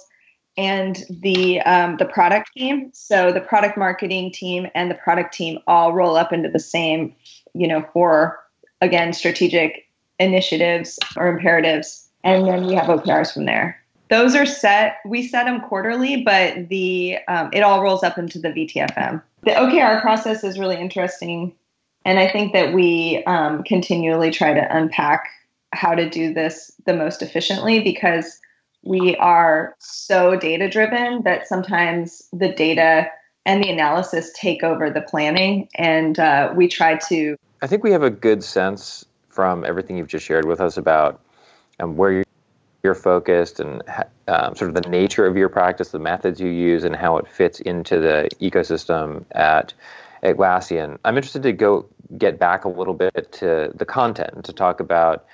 and 0.57 1.03
the 1.10 1.62
um, 1.62 1.98
the 1.98 2.05
product 2.05 2.51
team. 2.55 2.91
So 2.93 3.31
the 3.31 3.41
product 3.41 3.77
marketing 3.77 4.31
team 4.31 4.67
and 4.75 4.89
the 4.89 4.95
product 4.95 5.33
team 5.33 5.60
all 5.67 5.93
roll 5.93 6.15
up 6.15 6.31
into 6.31 6.50
the 6.50 6.60
same, 6.60 7.15
you 7.53 7.67
know, 7.67 7.86
for 7.93 8.39
again 8.81 9.13
strategic 9.13 9.88
initiatives 10.19 11.00
or 11.17 11.27
imperatives, 11.27 12.07
and 12.24 12.48
then 12.48 12.67
we 12.67 12.74
have 12.75 12.86
OKRs 12.86 13.33
from 13.33 13.45
there. 13.45 13.79
Those 14.10 14.36
are 14.36 14.45
set. 14.45 14.98
We 15.05 15.27
set 15.27 15.45
them 15.45 15.62
quarterly, 15.62 16.24
but 16.24 16.69
the 16.69 17.17
um, 17.27 17.50
it 17.51 17.62
all 17.62 17.81
rolls 17.81 18.03
up 18.03 18.17
into 18.17 18.39
the 18.39 18.50
VTFM. 18.50 19.22
The 19.43 19.51
OKR 19.51 20.01
process 20.01 20.43
is 20.43 20.60
really 20.60 20.77
interesting, 20.77 21.53
and 22.05 22.19
I 22.19 22.29
think 22.29 22.53
that 22.53 22.74
we 22.74 23.24
um, 23.25 23.63
continually 23.63 24.31
try 24.31 24.53
to 24.53 24.75
unpack 24.77 25.27
how 25.72 25.95
to 25.95 26.07
do 26.07 26.33
this 26.33 26.72
the 26.86 26.93
most 26.93 27.24
efficiently 27.24 27.79
because 27.79 28.39
we 28.83 29.15
are 29.17 29.75
so 29.79 30.35
data 30.35 30.69
driven 30.69 31.23
that 31.23 31.47
sometimes 31.47 32.23
the 32.33 32.49
data 32.49 33.07
and 33.45 33.63
the 33.63 33.69
analysis 33.69 34.31
take 34.33 34.63
over 34.63 34.89
the 34.89 35.01
planning 35.01 35.67
and 35.75 36.19
uh, 36.19 36.53
we 36.55 36.67
try 36.67 36.95
to 36.97 37.35
i 37.61 37.67
think 37.67 37.83
we 37.83 37.91
have 37.91 38.03
a 38.03 38.09
good 38.09 38.43
sense 38.43 39.05
from 39.29 39.65
everything 39.65 39.97
you've 39.97 40.07
just 40.07 40.25
shared 40.25 40.45
with 40.45 40.61
us 40.61 40.77
about 40.77 41.19
um, 41.79 41.97
where 41.97 42.11
you're, 42.11 42.25
you're 42.83 42.95
focused 42.95 43.59
and 43.59 43.81
um, 44.27 44.55
sort 44.55 44.69
of 44.69 44.81
the 44.81 44.89
nature 44.89 45.25
of 45.25 45.35
your 45.35 45.49
practice 45.49 45.89
the 45.89 45.99
methods 45.99 46.39
you 46.39 46.49
use 46.49 46.83
and 46.83 46.95
how 46.95 47.17
it 47.17 47.27
fits 47.27 47.59
into 47.61 47.99
the 47.99 48.29
ecosystem 48.39 49.25
at 49.31 49.73
Atlassian. 50.23 50.97
I'm 51.03 51.17
interested 51.17 51.43
to 51.43 51.51
go 51.51 51.85
get 52.17 52.39
back 52.39 52.65
a 52.65 52.69
little 52.69 52.93
bit 52.93 53.31
to 53.33 53.71
the 53.75 53.85
content 53.85 54.45
to 54.45 54.53
talk 54.53 54.79
about 54.79 55.25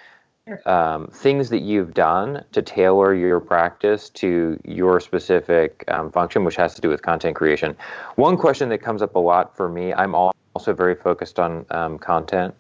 um, 0.66 1.08
things 1.08 1.50
that 1.50 1.62
you've 1.62 1.94
done 1.94 2.44
to 2.52 2.62
tailor 2.62 3.14
your 3.14 3.40
practice 3.40 4.10
to 4.10 4.60
your 4.66 5.00
specific 5.00 5.84
um, 5.88 6.12
function, 6.12 6.44
which 6.44 6.56
has 6.56 6.76
to 6.76 6.82
do 6.82 6.90
with 6.90 7.02
content 7.02 7.36
creation. 7.36 7.76
One 8.16 8.38
question 8.38 8.70
that 8.70 8.80
comes 8.80 9.02
up 9.02 9.16
a 9.16 9.20
lot 9.20 9.56
for 9.56 9.70
me, 9.70 9.94
I'm 9.94 10.16
also 10.16 10.74
very 10.74 10.96
focused 10.96 11.40
on 11.40 11.66
um, 11.72 11.98
content, 11.98 12.56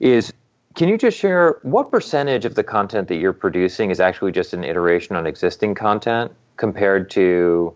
is 0.00 0.32
can 0.74 0.88
you 0.88 0.98
just 0.98 1.18
share 1.18 1.58
what 1.62 1.90
percentage 1.90 2.44
of 2.44 2.54
the 2.54 2.62
content 2.62 3.08
that 3.08 3.16
you're 3.16 3.32
producing 3.32 3.90
is 3.90 3.98
actually 3.98 4.32
just 4.32 4.52
an 4.52 4.62
iteration 4.62 5.16
on 5.16 5.26
existing 5.26 5.74
content 5.74 6.32
compared 6.58 7.10
to 7.10 7.74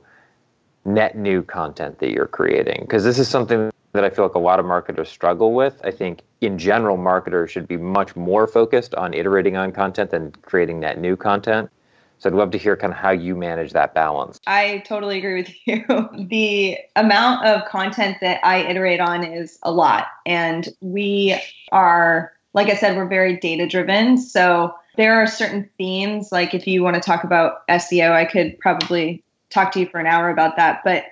net 0.85 1.17
new 1.17 1.43
content 1.43 1.99
that 2.01 2.11
you're 2.11 2.27
creating? 2.27 2.83
Because 2.83 3.03
this 3.03 3.19
is 3.19 3.27
something 3.27 3.71
that 3.93 4.05
I 4.05 4.11
feel 4.11 4.25
like 4.25 4.35
a 4.35 4.39
lot 4.41 4.61
of 4.61 4.67
marketers 4.67 5.09
struggle 5.09 5.53
with. 5.53 5.81
I 5.83 5.91
think 5.91 6.21
in 6.41 6.59
general, 6.59 6.97
marketers 6.97 7.51
should 7.51 7.67
be 7.67 7.77
much 7.77 8.15
more 8.17 8.47
focused 8.47 8.95
on 8.95 9.15
iterating 9.15 9.57
on 9.57 9.73
content 9.73 10.11
than 10.11 10.33
creating 10.43 10.81
that 10.81 10.99
new 11.01 11.17
content. 11.17 11.71
So 12.19 12.29
I'd 12.29 12.37
love 12.37 12.51
to 12.51 12.59
hear 12.59 12.77
kind 12.77 12.93
of 12.93 12.99
how 12.99 13.11
you 13.11 13.35
manage 13.35 13.73
that 13.73 13.95
balance. 13.95 14.39
I 14.47 14.83
totally 14.87 15.19
agree 15.19 15.41
with 15.41 15.55
you. 15.65 16.27
The 16.29 16.77
amount 16.95 17.47
of 17.47 17.67
content 17.67 18.19
that 18.21 18.45
I 18.45 18.59
iterate 18.59 19.01
on 19.01 19.25
is 19.25 19.59
a 19.63 19.73
lot. 19.73 20.07
And 20.27 20.69
we 20.83 21.41
are, 21.73 22.33
like 22.53 22.69
I 22.69 22.75
said, 22.75 22.97
we're 22.97 23.09
very 23.09 23.39
data 23.39 23.67
driven. 23.67 24.19
So 24.19 24.75
there 24.97 25.15
are 25.15 25.27
certain 25.27 25.69
themes, 25.79 26.31
like 26.31 26.53
if 26.53 26.67
you 26.67 26.83
want 26.83 26.97
to 26.97 27.01
talk 27.01 27.25
about 27.25 27.67
SEO, 27.69 28.13
I 28.13 28.27
could 28.27 28.59
probably 28.59 29.25
talk 29.49 29.73
to 29.73 29.81
you 29.81 29.87
for 29.87 29.99
an 29.99 30.07
hour 30.07 30.29
about 30.29 30.57
that. 30.57 30.83
But 30.85 31.05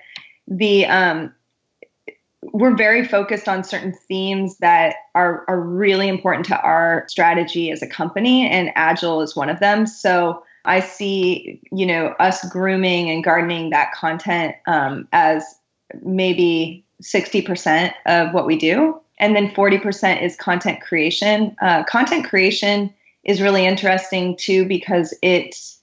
the 0.47 0.85
um, 0.85 1.33
we're 2.41 2.75
very 2.75 3.05
focused 3.05 3.49
on 3.49 3.63
certain 3.63 3.93
themes 3.93 4.57
that 4.59 4.95
are, 5.13 5.43
are 5.47 5.59
really 5.59 6.07
important 6.07 6.45
to 6.45 6.59
our 6.61 7.05
strategy 7.09 7.69
as 7.71 7.81
a 7.81 7.87
company 7.87 8.49
and 8.49 8.71
agile 8.75 9.21
is 9.21 9.35
one 9.35 9.49
of 9.49 9.59
them. 9.59 9.85
So 9.87 10.43
i 10.65 10.81
see 10.81 11.61
you 11.71 11.85
know 11.85 12.07
us 12.19 12.45
grooming 12.49 13.09
and 13.09 13.23
gardening 13.23 13.69
that 13.69 13.93
content 13.93 14.55
um, 14.67 15.07
as 15.13 15.55
maybe 16.01 16.85
60% 17.01 17.93
of 18.05 18.33
what 18.33 18.45
we 18.45 18.57
do. 18.57 18.99
And 19.17 19.35
then 19.35 19.49
40% 19.49 20.21
is 20.21 20.35
content 20.35 20.81
creation. 20.81 21.55
Uh, 21.61 21.83
content 21.83 22.25
creation 22.25 22.93
is 23.23 23.41
really 23.41 23.65
interesting 23.65 24.35
too 24.37 24.65
because 24.65 25.13
it's 25.21 25.78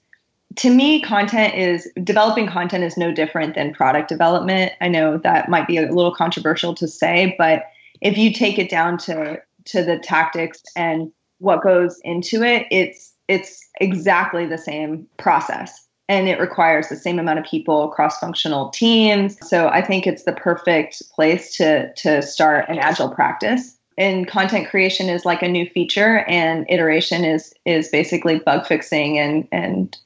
to 0.57 0.71
me, 0.71 1.01
content 1.03 1.55
is 1.55 1.91
developing 2.03 2.49
content 2.49 2.83
is 2.83 2.97
no 2.97 3.13
different 3.13 3.55
than 3.55 3.75
product 3.75 4.09
development. 4.09 4.73
I 4.81 4.89
know 4.89 5.19
that 5.19 5.49
might 5.49 5.67
be 5.67 5.77
a 5.77 5.93
little 5.93 6.15
controversial 6.15 6.75
to 6.77 6.89
say, 6.89 7.35
but 7.39 7.65
if 8.01 8.17
you 8.17 8.33
take 8.33 8.59
it 8.59 8.71
down 8.71 8.99
to 8.99 9.41
to 9.67 9.83
the 9.83 9.99
tactics 9.99 10.63
and 10.77 11.13
what 11.39 11.63
goes 11.63 12.01
into 12.05 12.43
it, 12.43 12.67
it's 12.71 13.13
it's 13.29 13.67
exactly 13.81 14.47
the 14.47 14.59
same 14.59 15.07
process. 15.19 15.87
And 16.09 16.29
it 16.29 16.39
requires 16.39 16.89
the 16.89 16.97
same 16.97 17.19
amount 17.19 17.41
of 17.41 17.45
people 17.45 17.89
cross-functional 17.89 18.71
teams. 18.71 19.37
So 19.49 19.69
i 19.69 19.83
think 19.83 20.07
it's 20.07 20.23
the 20.23 20.33
perfect 20.33 21.03
place 21.11 21.57
to 21.57 21.93
to 21.95 22.23
start 22.23 22.69
an 22.69 22.79
agile 22.79 23.11
practice. 23.11 23.77
And 23.99 24.29
content 24.29 24.69
creation 24.69 25.09
is 25.09 25.25
like 25.25 25.43
a 25.43 25.49
new 25.49 25.69
feature 25.69 26.19
and 26.29 26.65
iteration 26.71 27.25
is 27.25 27.53
is 27.67 27.89
basically 27.89 28.39
bug 28.39 28.67
fixing 28.67 29.19
and 29.19 29.49
and 29.53 29.97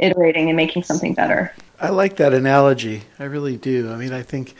iterating 0.00 0.48
and 0.48 0.56
making 0.56 0.82
something 0.82 1.14
better. 1.14 1.52
I 1.80 1.90
like 1.90 2.16
that 2.16 2.34
analogy. 2.34 3.02
I 3.18 3.24
really 3.24 3.56
do. 3.56 3.90
I 3.90 3.96
mean, 3.96 4.12
I 4.12 4.22
think 4.22 4.54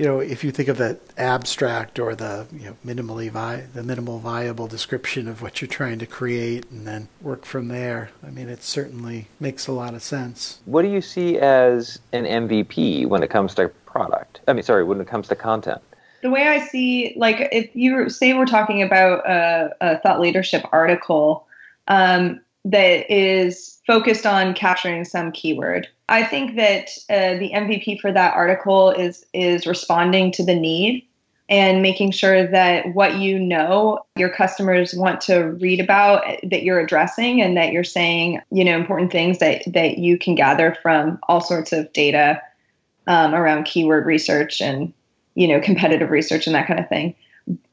you 0.00 0.06
know, 0.06 0.20
if 0.20 0.42
you 0.42 0.50
think 0.50 0.70
of 0.70 0.78
that 0.78 0.98
abstract 1.18 1.98
or 1.98 2.14
the 2.14 2.46
you 2.50 2.64
know 2.64 2.76
minimally 2.86 3.30
vi- 3.30 3.66
the 3.74 3.82
minimal 3.82 4.18
viable 4.18 4.66
description 4.66 5.28
of 5.28 5.42
what 5.42 5.60
you're 5.60 5.68
trying 5.68 5.98
to 5.98 6.06
create, 6.06 6.70
and 6.70 6.86
then 6.86 7.08
work 7.20 7.44
from 7.44 7.68
there. 7.68 8.08
I 8.26 8.30
mean, 8.30 8.48
it 8.48 8.62
certainly 8.62 9.26
makes 9.38 9.66
a 9.66 9.72
lot 9.72 9.92
of 9.92 10.02
sense. 10.02 10.60
What 10.64 10.82
do 10.82 10.88
you 10.88 11.02
see 11.02 11.38
as 11.38 11.98
an 12.14 12.24
MVP 12.24 13.08
when 13.08 13.22
it 13.22 13.28
comes 13.28 13.54
to 13.56 13.68
product? 13.84 14.40
I 14.48 14.54
mean, 14.54 14.62
sorry, 14.62 14.84
when 14.84 15.02
it 15.02 15.06
comes 15.06 15.28
to 15.28 15.36
content. 15.36 15.82
The 16.22 16.30
way 16.30 16.48
I 16.48 16.60
see, 16.60 17.12
like, 17.16 17.50
if 17.52 17.68
you 17.76 18.08
say 18.08 18.32
we're 18.32 18.46
talking 18.46 18.82
about 18.82 19.28
a, 19.28 19.74
a 19.82 19.98
thought 19.98 20.18
leadership 20.18 20.64
article 20.72 21.46
um, 21.88 22.40
that 22.64 23.10
is 23.10 23.80
focused 23.86 24.26
on 24.26 24.54
capturing 24.54 25.04
some 25.04 25.32
keyword. 25.32 25.88
I 26.08 26.24
think 26.24 26.56
that 26.56 26.90
uh, 27.08 27.38
the 27.38 27.52
MVP 27.54 28.00
for 28.00 28.12
that 28.12 28.34
article 28.34 28.90
is 28.90 29.24
is 29.32 29.66
responding 29.66 30.32
to 30.32 30.44
the 30.44 30.54
need 30.54 31.06
and 31.48 31.82
making 31.82 32.12
sure 32.12 32.46
that 32.46 32.94
what 32.94 33.16
you 33.16 33.38
know 33.38 34.04
your 34.16 34.28
customers 34.28 34.94
want 34.94 35.20
to 35.22 35.50
read 35.60 35.80
about 35.80 36.24
that 36.44 36.62
you're 36.62 36.78
addressing 36.78 37.42
and 37.42 37.56
that 37.56 37.72
you're 37.72 37.84
saying 37.84 38.40
you 38.50 38.64
know 38.64 38.76
important 38.76 39.10
things 39.10 39.38
that 39.38 39.62
that 39.66 39.98
you 39.98 40.18
can 40.18 40.34
gather 40.34 40.76
from 40.82 41.18
all 41.28 41.40
sorts 41.40 41.72
of 41.72 41.92
data 41.92 42.40
um, 43.06 43.34
around 43.34 43.64
keyword 43.64 44.06
research 44.06 44.60
and 44.60 44.92
you 45.34 45.48
know 45.48 45.60
competitive 45.60 46.10
research 46.10 46.46
and 46.46 46.54
that 46.54 46.66
kind 46.66 46.80
of 46.80 46.88
thing. 46.88 47.14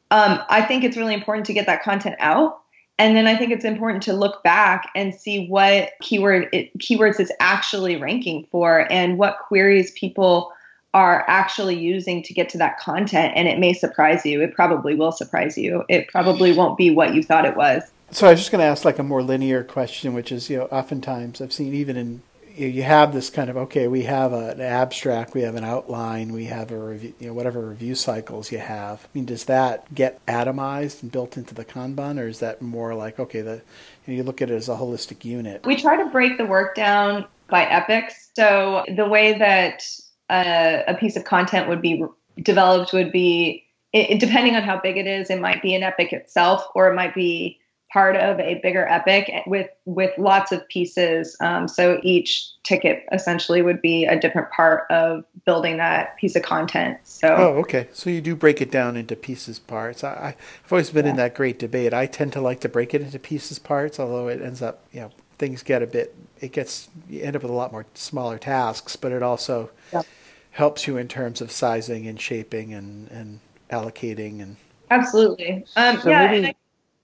Um, 0.10 0.39
i 0.50 0.62
think 0.62 0.86
it's 0.86 0.96
really 0.96 1.13
important 1.13 1.46
to 1.48 1.53
get 1.53 1.65
that 1.65 1.84
content 1.84 2.15
out 2.20 2.62
and 2.99 3.15
then 3.15 3.27
I 3.27 3.35
think 3.35 3.51
it's 3.51 3.65
important 3.65 4.01
to 4.03 4.13
look 4.13 4.43
back 4.43 4.89
and 4.95 5.13
see 5.13 5.47
what 5.47 5.91
keyword 6.01 6.49
it, 6.51 6.75
keywords 6.79 7.19
it's 7.19 7.31
actually 7.39 7.95
ranking 7.95 8.47
for 8.51 8.91
and 8.91 9.17
what 9.17 9.39
queries 9.47 9.91
people 9.91 10.51
are 10.93 11.23
actually 11.27 11.77
using 11.77 12.23
to 12.23 12.33
get 12.33 12.49
to 12.49 12.57
that 12.57 12.79
content. 12.79 13.33
And 13.35 13.47
it 13.47 13.59
may 13.59 13.73
surprise 13.73 14.25
you. 14.25 14.41
It 14.41 14.55
probably 14.55 14.95
will 14.95 15.11
surprise 15.11 15.57
you. 15.57 15.83
It 15.89 16.07
probably 16.07 16.53
won't 16.53 16.77
be 16.77 16.89
what 16.89 17.13
you 17.13 17.21
thought 17.21 17.45
it 17.45 17.55
was. 17.55 17.83
So 18.09 18.25
I 18.25 18.31
was 18.31 18.39
just 18.39 18.51
going 18.51 18.61
to 18.61 18.65
ask 18.65 18.83
like 18.83 18.97
a 18.97 19.03
more 19.03 19.21
linear 19.21 19.63
question, 19.63 20.13
which 20.13 20.31
is, 20.31 20.49
you 20.49 20.57
know, 20.57 20.65
oftentimes 20.65 21.41
I've 21.41 21.53
seen 21.53 21.75
even 21.75 21.97
in 21.97 22.23
you 22.57 22.83
have 22.83 23.13
this 23.13 23.29
kind 23.29 23.49
of 23.49 23.57
okay, 23.57 23.87
we 23.87 24.03
have 24.03 24.33
a, 24.33 24.49
an 24.49 24.61
abstract, 24.61 25.33
we 25.33 25.41
have 25.41 25.55
an 25.55 25.63
outline, 25.63 26.33
we 26.33 26.45
have 26.45 26.71
a 26.71 26.77
review, 26.77 27.13
you 27.19 27.27
know, 27.27 27.33
whatever 27.33 27.61
review 27.61 27.95
cycles 27.95 28.51
you 28.51 28.57
have. 28.57 29.03
I 29.03 29.07
mean, 29.13 29.25
does 29.25 29.45
that 29.45 29.93
get 29.93 30.25
atomized 30.25 31.03
and 31.03 31.11
built 31.11 31.37
into 31.37 31.53
the 31.53 31.63
Kanban, 31.63 32.19
or 32.19 32.27
is 32.27 32.39
that 32.39 32.61
more 32.61 32.93
like 32.95 33.19
okay, 33.19 33.41
the 33.41 33.61
you, 34.05 34.13
know, 34.13 34.13
you 34.15 34.23
look 34.23 34.41
at 34.41 34.49
it 34.49 34.55
as 34.55 34.69
a 34.69 34.75
holistic 34.75 35.23
unit? 35.23 35.65
We 35.65 35.75
try 35.75 36.01
to 36.01 36.09
break 36.09 36.37
the 36.37 36.45
work 36.45 36.75
down 36.75 37.25
by 37.49 37.65
epics. 37.65 38.31
So 38.35 38.83
the 38.95 39.07
way 39.07 39.37
that 39.37 39.83
a, 40.29 40.83
a 40.87 40.93
piece 40.95 41.15
of 41.15 41.23
content 41.23 41.69
would 41.69 41.81
be 41.81 42.03
developed 42.41 42.93
would 42.93 43.11
be, 43.11 43.65
it, 43.93 44.19
depending 44.19 44.55
on 44.55 44.63
how 44.63 44.79
big 44.79 44.97
it 44.97 45.07
is, 45.07 45.29
it 45.29 45.39
might 45.39 45.61
be 45.61 45.75
an 45.75 45.83
epic 45.83 46.13
itself, 46.13 46.65
or 46.75 46.91
it 46.91 46.95
might 46.95 47.15
be 47.15 47.59
part 47.91 48.15
of 48.15 48.39
a 48.39 48.56
bigger 48.56 48.86
epic 48.88 49.32
with 49.48 49.70
with 49.86 50.12
lots 50.17 50.51
of 50.51 50.67
pieces. 50.67 51.38
Um, 51.39 51.67
so 51.67 52.00
each 52.03 52.50
ticket 52.63 53.06
essentially 53.12 53.62
would 53.62 53.82
be 53.82 54.06
a 54.06 54.20
different 54.20 54.51
part 54.51 54.89
of 54.89 55.24
building 55.46 55.77
that 55.77 56.17
piece 56.17 56.36
of 56.36 56.44
content. 56.44 56.98
So 57.03 57.34
oh, 57.36 57.60
okay. 57.60 57.88
So 57.94 58.10
you 58.10 58.22
do 58.22 58.36
break 58.36 58.62
it 58.62 58.72
down 58.72 58.98
into 58.98 59.15
pieces 59.15 59.60
parts. 59.60 60.03
I, 60.03 60.36
have 60.63 60.72
always 60.72 60.89
been 60.89 61.06
yeah. 61.06 61.12
in 61.12 61.17
that 61.17 61.36
great 61.36 61.60
debate. 61.60 61.94
I 61.94 62.06
tend 62.06 62.34
to 62.34 62.41
like 62.41 62.60
to 62.62 62.70
break 62.70 62.94
it 62.94 63.01
into 63.01 63.20
pieces 63.20 63.60
parts, 63.60 64.00
although 64.00 64.27
it 64.27 64.41
ends 64.41 64.62
up 64.62 64.84
you 64.91 65.01
know 65.01 65.12
things 65.38 65.63
get 65.63 65.82
a 65.82 65.88
bit 65.88 66.13
it 66.39 66.51
gets 66.51 66.89
you 67.10 67.22
end 67.22 67.36
up 67.36 67.41
with 67.41 67.51
a 67.51 67.56
lot 67.56 67.72
more 67.72 67.86
smaller 67.94 68.38
tasks, 68.38 68.96
but 68.96 69.12
it 69.12 69.24
also 69.24 69.69
yeah. 69.93 70.04
helps 70.52 70.88
you 70.88 70.97
in 70.97 71.08
terms 71.08 71.41
of 71.41 71.52
sizing 71.52 72.08
and 72.08 72.19
shaping 72.19 72.73
and 72.73 73.10
and 73.12 73.39
allocating 73.71 74.41
and 74.41 74.58
absolutely. 74.91 75.65
Um, 75.76 76.00
so 76.02 76.10
yeah. 76.10 76.28
Maybe, 76.28 76.56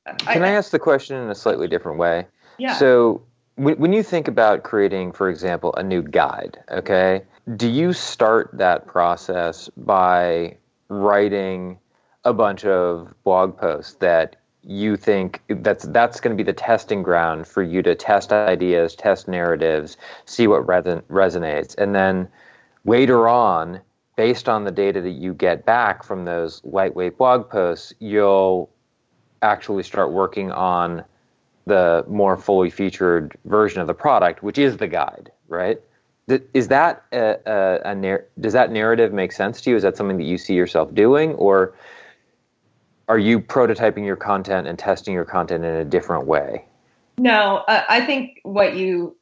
can 0.06 0.44
I, 0.44 0.48
I 0.48 0.52
ask 0.52 0.72
the 0.72 0.80
question 0.80 1.18
in 1.18 1.30
a 1.30 1.36
slightly 1.36 1.68
different 1.68 1.98
way? 1.98 2.26
Yeah. 2.58 2.76
So 2.76 3.24
when, 3.56 3.76
when 3.78 3.94
you 3.94 4.04
think 4.04 4.28
about 4.28 4.64
creating, 4.64 5.12
for 5.12 5.30
example, 5.30 5.74
a 5.76 5.84
new 5.84 6.02
guide, 6.02 6.60
okay, 6.72 7.24
do 7.56 7.70
you 7.70 7.94
start 7.94 8.50
that 8.54 8.88
process 8.88 9.70
by 9.78 10.58
writing 10.90 11.78
a 12.24 12.34
bunch 12.34 12.66
of 12.66 13.14
blog 13.24 13.58
posts 13.58 13.96
that 13.96 14.38
you 14.66 14.96
think 14.96 15.42
that's 15.50 15.84
that's 15.88 16.22
going 16.22 16.36
to 16.36 16.42
be 16.42 16.46
the 16.46 16.58
testing 16.58 17.04
ground 17.04 17.46
for 17.46 17.62
you 17.62 17.82
to 17.82 17.96
test 17.96 18.32
ideas, 18.32 18.96
test 18.96 19.28
narratives, 19.28 19.98
see 20.26 20.48
what 20.48 20.66
reson- 20.66 21.02
resonates, 21.04 21.78
and 21.78 21.94
then 21.94 22.30
later 22.86 23.28
on, 23.28 23.82
based 24.16 24.48
on 24.48 24.64
the 24.64 24.72
data 24.72 25.02
that 25.02 25.12
you 25.12 25.34
get 25.34 25.66
back 25.66 26.02
from 26.02 26.24
those 26.24 26.62
lightweight 26.64 27.18
blog 27.18 27.50
posts, 27.50 27.94
you'll 28.00 28.70
actually 29.44 29.84
start 29.84 30.12
working 30.12 30.52
on 30.52 31.04
the 31.66 32.04
more 32.08 32.38
fully 32.38 32.70
featured 32.70 33.38
version 33.46 33.80
of 33.82 33.88
the 33.88 33.94
product, 33.94 34.44
which 34.44 34.58
is 34.58 34.78
the 34.78 34.88
guide, 34.88 35.32
right? 35.48 35.80
Is 36.54 36.70
that 36.70 37.04
a, 37.12 37.38
a, 37.46 37.92
a 37.92 38.20
does 38.40 38.54
that 38.54 38.72
narrative 38.72 39.14
make 39.14 39.32
sense 39.32 39.62
to 39.62 39.70
you? 39.70 39.76
Is 39.76 39.84
that 39.84 39.98
something 39.98 40.18
that 40.18 40.24
you 40.24 40.38
see 40.38 40.54
yourself 40.54 40.94
doing, 40.94 41.34
or 41.34 41.74
are 43.10 43.20
you 43.20 43.40
prototyping 43.40 44.06
your 44.06 44.16
content 44.16 44.68
and 44.68 44.80
testing 44.80 45.14
your 45.14 45.26
content 45.26 45.66
in 45.66 45.76
a 45.76 45.86
different 45.86 46.26
way? 46.26 46.66
No, 47.18 47.64
I 47.68 48.06
think 48.06 48.40
what 48.44 48.76
you 48.76 49.16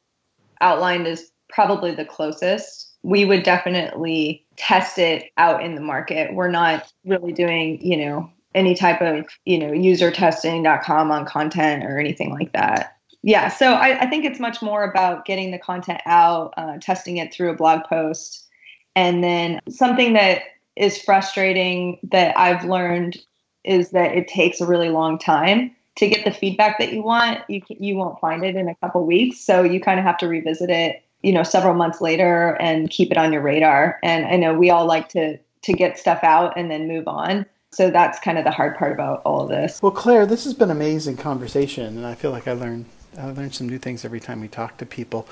outlined 0.60 1.06
is 1.06 1.30
probably 1.48 1.94
the 1.94 2.04
closest. 2.04 2.94
We 3.02 3.24
would 3.24 3.42
definitely 3.42 4.46
test 4.56 4.98
it 4.98 5.32
out 5.36 5.62
in 5.62 5.74
the 5.74 5.80
market. 5.80 6.32
We're 6.32 6.50
not 6.50 6.90
really 7.04 7.32
doing, 7.32 7.84
you 7.84 7.96
know, 7.96 8.30
any 8.54 8.74
type 8.74 9.00
of 9.00 9.26
you 9.44 9.58
know 9.58 9.72
user 9.72 10.10
testing.com 10.10 11.10
on 11.10 11.24
content 11.24 11.84
or 11.84 11.98
anything 11.98 12.30
like 12.32 12.52
that. 12.52 12.96
Yeah 13.22 13.48
so 13.48 13.74
I, 13.74 14.00
I 14.00 14.06
think 14.06 14.24
it's 14.24 14.40
much 14.40 14.62
more 14.62 14.84
about 14.84 15.24
getting 15.24 15.50
the 15.50 15.58
content 15.58 16.00
out 16.06 16.54
uh, 16.56 16.78
testing 16.80 17.18
it 17.18 17.32
through 17.32 17.50
a 17.50 17.56
blog 17.56 17.84
post. 17.84 18.46
And 18.94 19.24
then 19.24 19.60
something 19.70 20.12
that 20.14 20.42
is 20.74 21.00
frustrating 21.00 21.98
that 22.02 22.36
i've 22.38 22.64
learned 22.64 23.18
is 23.64 23.90
that 23.90 24.16
it 24.16 24.26
takes 24.26 24.60
a 24.60 24.66
really 24.66 24.88
long 24.88 25.18
time 25.18 25.70
to 25.96 26.08
get 26.08 26.24
the 26.24 26.30
feedback 26.30 26.78
that 26.78 26.92
you 26.92 27.02
want. 27.02 27.40
You 27.48 27.62
you 27.68 27.96
won't 27.96 28.18
find 28.20 28.44
it 28.44 28.56
in 28.56 28.68
a 28.68 28.74
couple 28.76 29.04
weeks 29.06 29.40
so 29.40 29.62
you 29.62 29.80
kind 29.80 29.98
of 29.98 30.06
have 30.06 30.18
to 30.18 30.28
revisit 30.28 30.70
it 30.70 31.02
you 31.22 31.32
know 31.32 31.42
several 31.42 31.74
months 31.74 32.00
later 32.00 32.56
and 32.60 32.90
keep 32.90 33.10
it 33.10 33.18
on 33.18 33.32
your 33.32 33.42
radar. 33.42 33.98
And 34.02 34.26
i 34.26 34.36
know 34.36 34.54
we 34.54 34.70
all 34.70 34.86
like 34.86 35.08
to 35.10 35.38
to 35.62 35.72
get 35.72 35.98
stuff 35.98 36.24
out 36.24 36.54
and 36.56 36.70
then 36.70 36.88
move 36.88 37.06
on 37.06 37.46
so 37.72 37.90
that's 37.90 38.18
kind 38.20 38.38
of 38.38 38.44
the 38.44 38.50
hard 38.50 38.76
part 38.76 38.92
about 38.92 39.22
all 39.24 39.42
of 39.42 39.48
this. 39.48 39.82
Well, 39.82 39.92
Claire, 39.92 40.26
this 40.26 40.44
has 40.44 40.54
been 40.54 40.70
an 40.70 40.76
amazing 40.76 41.16
conversation, 41.16 41.96
and 41.96 42.06
I 42.06 42.14
feel 42.14 42.30
like 42.30 42.46
I 42.46 42.52
learned 42.52 42.86
I 43.18 43.26
learn 43.26 43.52
some 43.52 43.68
new 43.68 43.78
things 43.78 44.04
every 44.04 44.20
time 44.20 44.40
we 44.40 44.48
talk 44.48 44.78
to 44.78 44.86
people. 44.86 45.28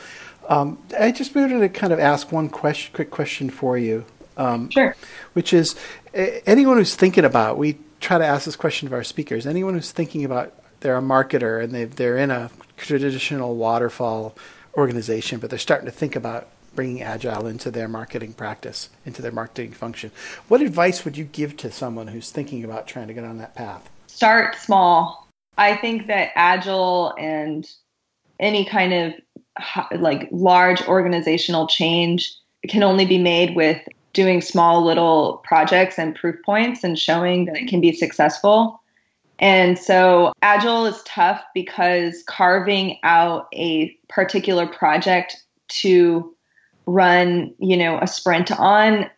Um, 0.48 0.79
I 0.98 1.12
just 1.12 1.35
wanted 1.35 1.61
to 1.61 1.68
kind 1.68 1.92
of 1.92 1.98
ask 1.98 2.31
one 2.31 2.48
question, 2.50 2.92
quick 2.94 3.11
question 3.11 3.48
for 3.48 3.79
you. 3.79 4.05
Um, 4.37 4.68
sure. 4.70 4.96
Which 5.33 5.53
is, 5.53 5.76
anyone 6.12 6.76
who's 6.76 6.94
thinking 6.94 7.24
about, 7.24 7.57
we 7.57 7.79
try 8.00 8.18
to 8.18 8.26
ask 8.26 8.44
this 8.44 8.57
question 8.57 8.87
of 8.87 8.92
our 8.92 9.05
speakers. 9.05 9.46
Anyone 9.46 9.74
who's 9.74 9.92
thinking 9.92 10.24
about, 10.24 10.53
they're 10.81 10.96
a 10.96 11.03
marketer 11.03 11.62
and 11.62 11.74
they 11.74 11.85
they're 11.85 12.16
in 12.16 12.31
a 12.31 12.50
traditional 12.76 13.57
waterfall 13.57 14.37
organization, 14.74 15.40
but 15.40 15.50
they're 15.50 15.59
starting 15.59 15.87
to 15.87 15.92
think 15.92 16.16
about 16.16 16.48
bringing 16.74 17.02
agile 17.02 17.46
into 17.46 17.70
their 17.70 17.88
marketing 17.88 18.33
practice, 18.33 18.88
into 19.04 19.22
their 19.22 19.33
marketing 19.33 19.72
function. 19.72 20.11
What 20.48 20.62
advice 20.62 21.04
would 21.04 21.16
you 21.16 21.24
give 21.24 21.56
to 21.59 21.70
someone 21.70 22.09
who's 22.09 22.30
thinking 22.30 22.64
about 22.64 22.87
trying 22.87 23.09
to 23.09 23.14
get 23.14 23.24
on 23.24 23.38
that 23.38 23.54
path? 23.54 23.88
Start 24.06 24.56
small. 24.56 25.28
I 25.59 25.76
think 25.76 26.06
that 26.06 26.30
agile 26.35 27.14
and 27.18 27.70
any 28.38 28.64
kind 28.64 28.92
of 28.92 30.00
like 30.00 30.28
large 30.30 30.83
organizational 30.87 31.66
change 31.66 32.35
can 32.68 32.83
only 32.83 33.04
be 33.04 33.18
made 33.18 33.54
with 33.56 33.80
doing 34.12 34.40
small 34.40 34.85
little 34.85 35.42
projects 35.44 35.98
and 35.98 36.14
proof 36.14 36.37
points 36.44 36.83
and 36.83 36.98
showing 36.98 37.44
that 37.46 37.56
it 37.56 37.68
can 37.68 37.80
be 37.80 37.92
successful. 37.92 38.80
And 39.38 39.78
so 39.78 40.33
agile 40.42 40.87
is 40.87 41.02
tough 41.04 41.42
because 41.54 42.22
carving 42.26 42.98
out 43.02 43.48
a 43.54 43.90
particular 44.09 44.66
project 44.66 45.42
to 45.68 46.35
run, 46.90 47.55
you 47.59 47.76
know, 47.76 47.98
a 48.00 48.07
sprint 48.07 48.50
on, 48.53 49.09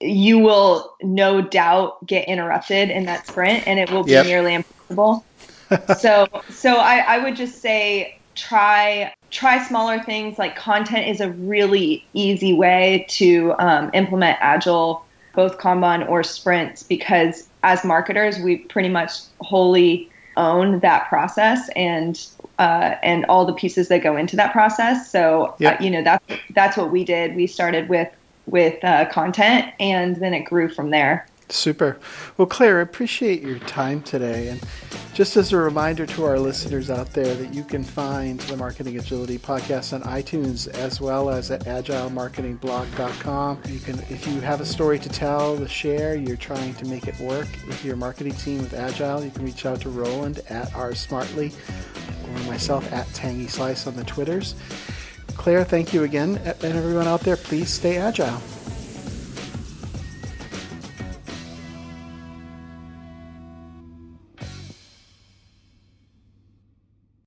you 0.00 0.38
will 0.38 0.94
no 1.02 1.40
doubt 1.40 2.04
get 2.06 2.28
interrupted 2.28 2.90
in 2.90 3.06
that 3.06 3.26
sprint 3.26 3.66
and 3.66 3.78
it 3.78 3.90
will 3.90 4.04
be 4.04 4.12
yep. 4.12 4.26
nearly 4.26 4.54
impossible. 4.54 5.24
so 5.98 6.26
so 6.48 6.76
I, 6.76 6.98
I 6.98 7.18
would 7.18 7.36
just 7.36 7.60
say 7.60 8.18
try 8.34 9.14
try 9.30 9.62
smaller 9.62 10.02
things 10.02 10.38
like 10.38 10.56
content 10.56 11.06
is 11.06 11.20
a 11.20 11.30
really 11.30 12.04
easy 12.12 12.52
way 12.52 13.06
to 13.08 13.54
um, 13.58 13.90
implement 13.92 14.38
agile 14.40 15.04
both 15.34 15.58
Kanban 15.58 16.08
or 16.08 16.24
sprints 16.24 16.82
because 16.82 17.48
as 17.62 17.84
marketers, 17.84 18.38
we 18.38 18.56
pretty 18.56 18.88
much 18.88 19.12
wholly 19.40 20.10
own 20.40 20.80
that 20.80 21.08
process 21.08 21.68
and 21.76 22.26
uh, 22.58 22.96
and 23.02 23.24
all 23.26 23.44
the 23.46 23.52
pieces 23.52 23.88
that 23.88 24.02
go 24.02 24.16
into 24.16 24.36
that 24.36 24.52
process. 24.52 25.10
So 25.10 25.54
yep. 25.58 25.80
uh, 25.80 25.84
you 25.84 25.90
know 25.90 26.02
that's 26.02 26.24
that's 26.54 26.76
what 26.76 26.90
we 26.90 27.04
did. 27.04 27.36
We 27.36 27.46
started 27.46 27.88
with 27.88 28.08
with 28.46 28.82
uh, 28.84 29.06
content, 29.10 29.72
and 29.78 30.16
then 30.16 30.34
it 30.34 30.40
grew 30.40 30.68
from 30.68 30.90
there. 30.90 31.26
Super. 31.52 31.98
Well, 32.36 32.46
Claire, 32.46 32.78
I 32.78 32.82
appreciate 32.82 33.42
your 33.42 33.58
time 33.60 34.02
today. 34.02 34.48
And 34.48 34.60
just 35.14 35.36
as 35.36 35.52
a 35.52 35.56
reminder 35.56 36.06
to 36.06 36.24
our 36.24 36.38
listeners 36.38 36.90
out 36.90 37.12
there 37.12 37.34
that 37.34 37.52
you 37.52 37.64
can 37.64 37.84
find 37.84 38.40
the 38.40 38.56
Marketing 38.56 38.98
Agility 38.98 39.38
podcast 39.38 39.92
on 39.92 40.02
iTunes 40.02 40.68
as 40.68 41.00
well 41.00 41.30
as 41.30 41.50
at 41.50 41.64
agilemarketingblog.com. 41.64 43.62
You 43.68 43.80
can, 43.80 43.98
if 44.08 44.26
you 44.26 44.40
have 44.40 44.60
a 44.60 44.66
story 44.66 44.98
to 44.98 45.08
tell, 45.08 45.56
to 45.56 45.68
share, 45.68 46.16
you're 46.16 46.36
trying 46.36 46.74
to 46.74 46.84
make 46.86 47.08
it 47.08 47.18
work 47.18 47.48
with 47.66 47.84
your 47.84 47.96
marketing 47.96 48.34
team 48.34 48.58
with 48.58 48.74
Agile, 48.74 49.24
you 49.24 49.30
can 49.30 49.44
reach 49.44 49.66
out 49.66 49.80
to 49.82 49.90
Roland 49.90 50.40
at 50.48 50.74
R 50.74 50.94
Smartly 50.94 51.52
or 52.24 52.38
myself 52.44 52.90
at 52.92 53.06
Tangy 53.14 53.46
Slice 53.48 53.86
on 53.86 53.96
the 53.96 54.04
Twitters. 54.04 54.54
Claire, 55.34 55.64
thank 55.64 55.92
you 55.94 56.04
again. 56.04 56.36
And 56.44 56.76
everyone 56.76 57.06
out 57.06 57.20
there, 57.20 57.36
please 57.36 57.70
stay 57.70 57.96
agile. 57.96 58.40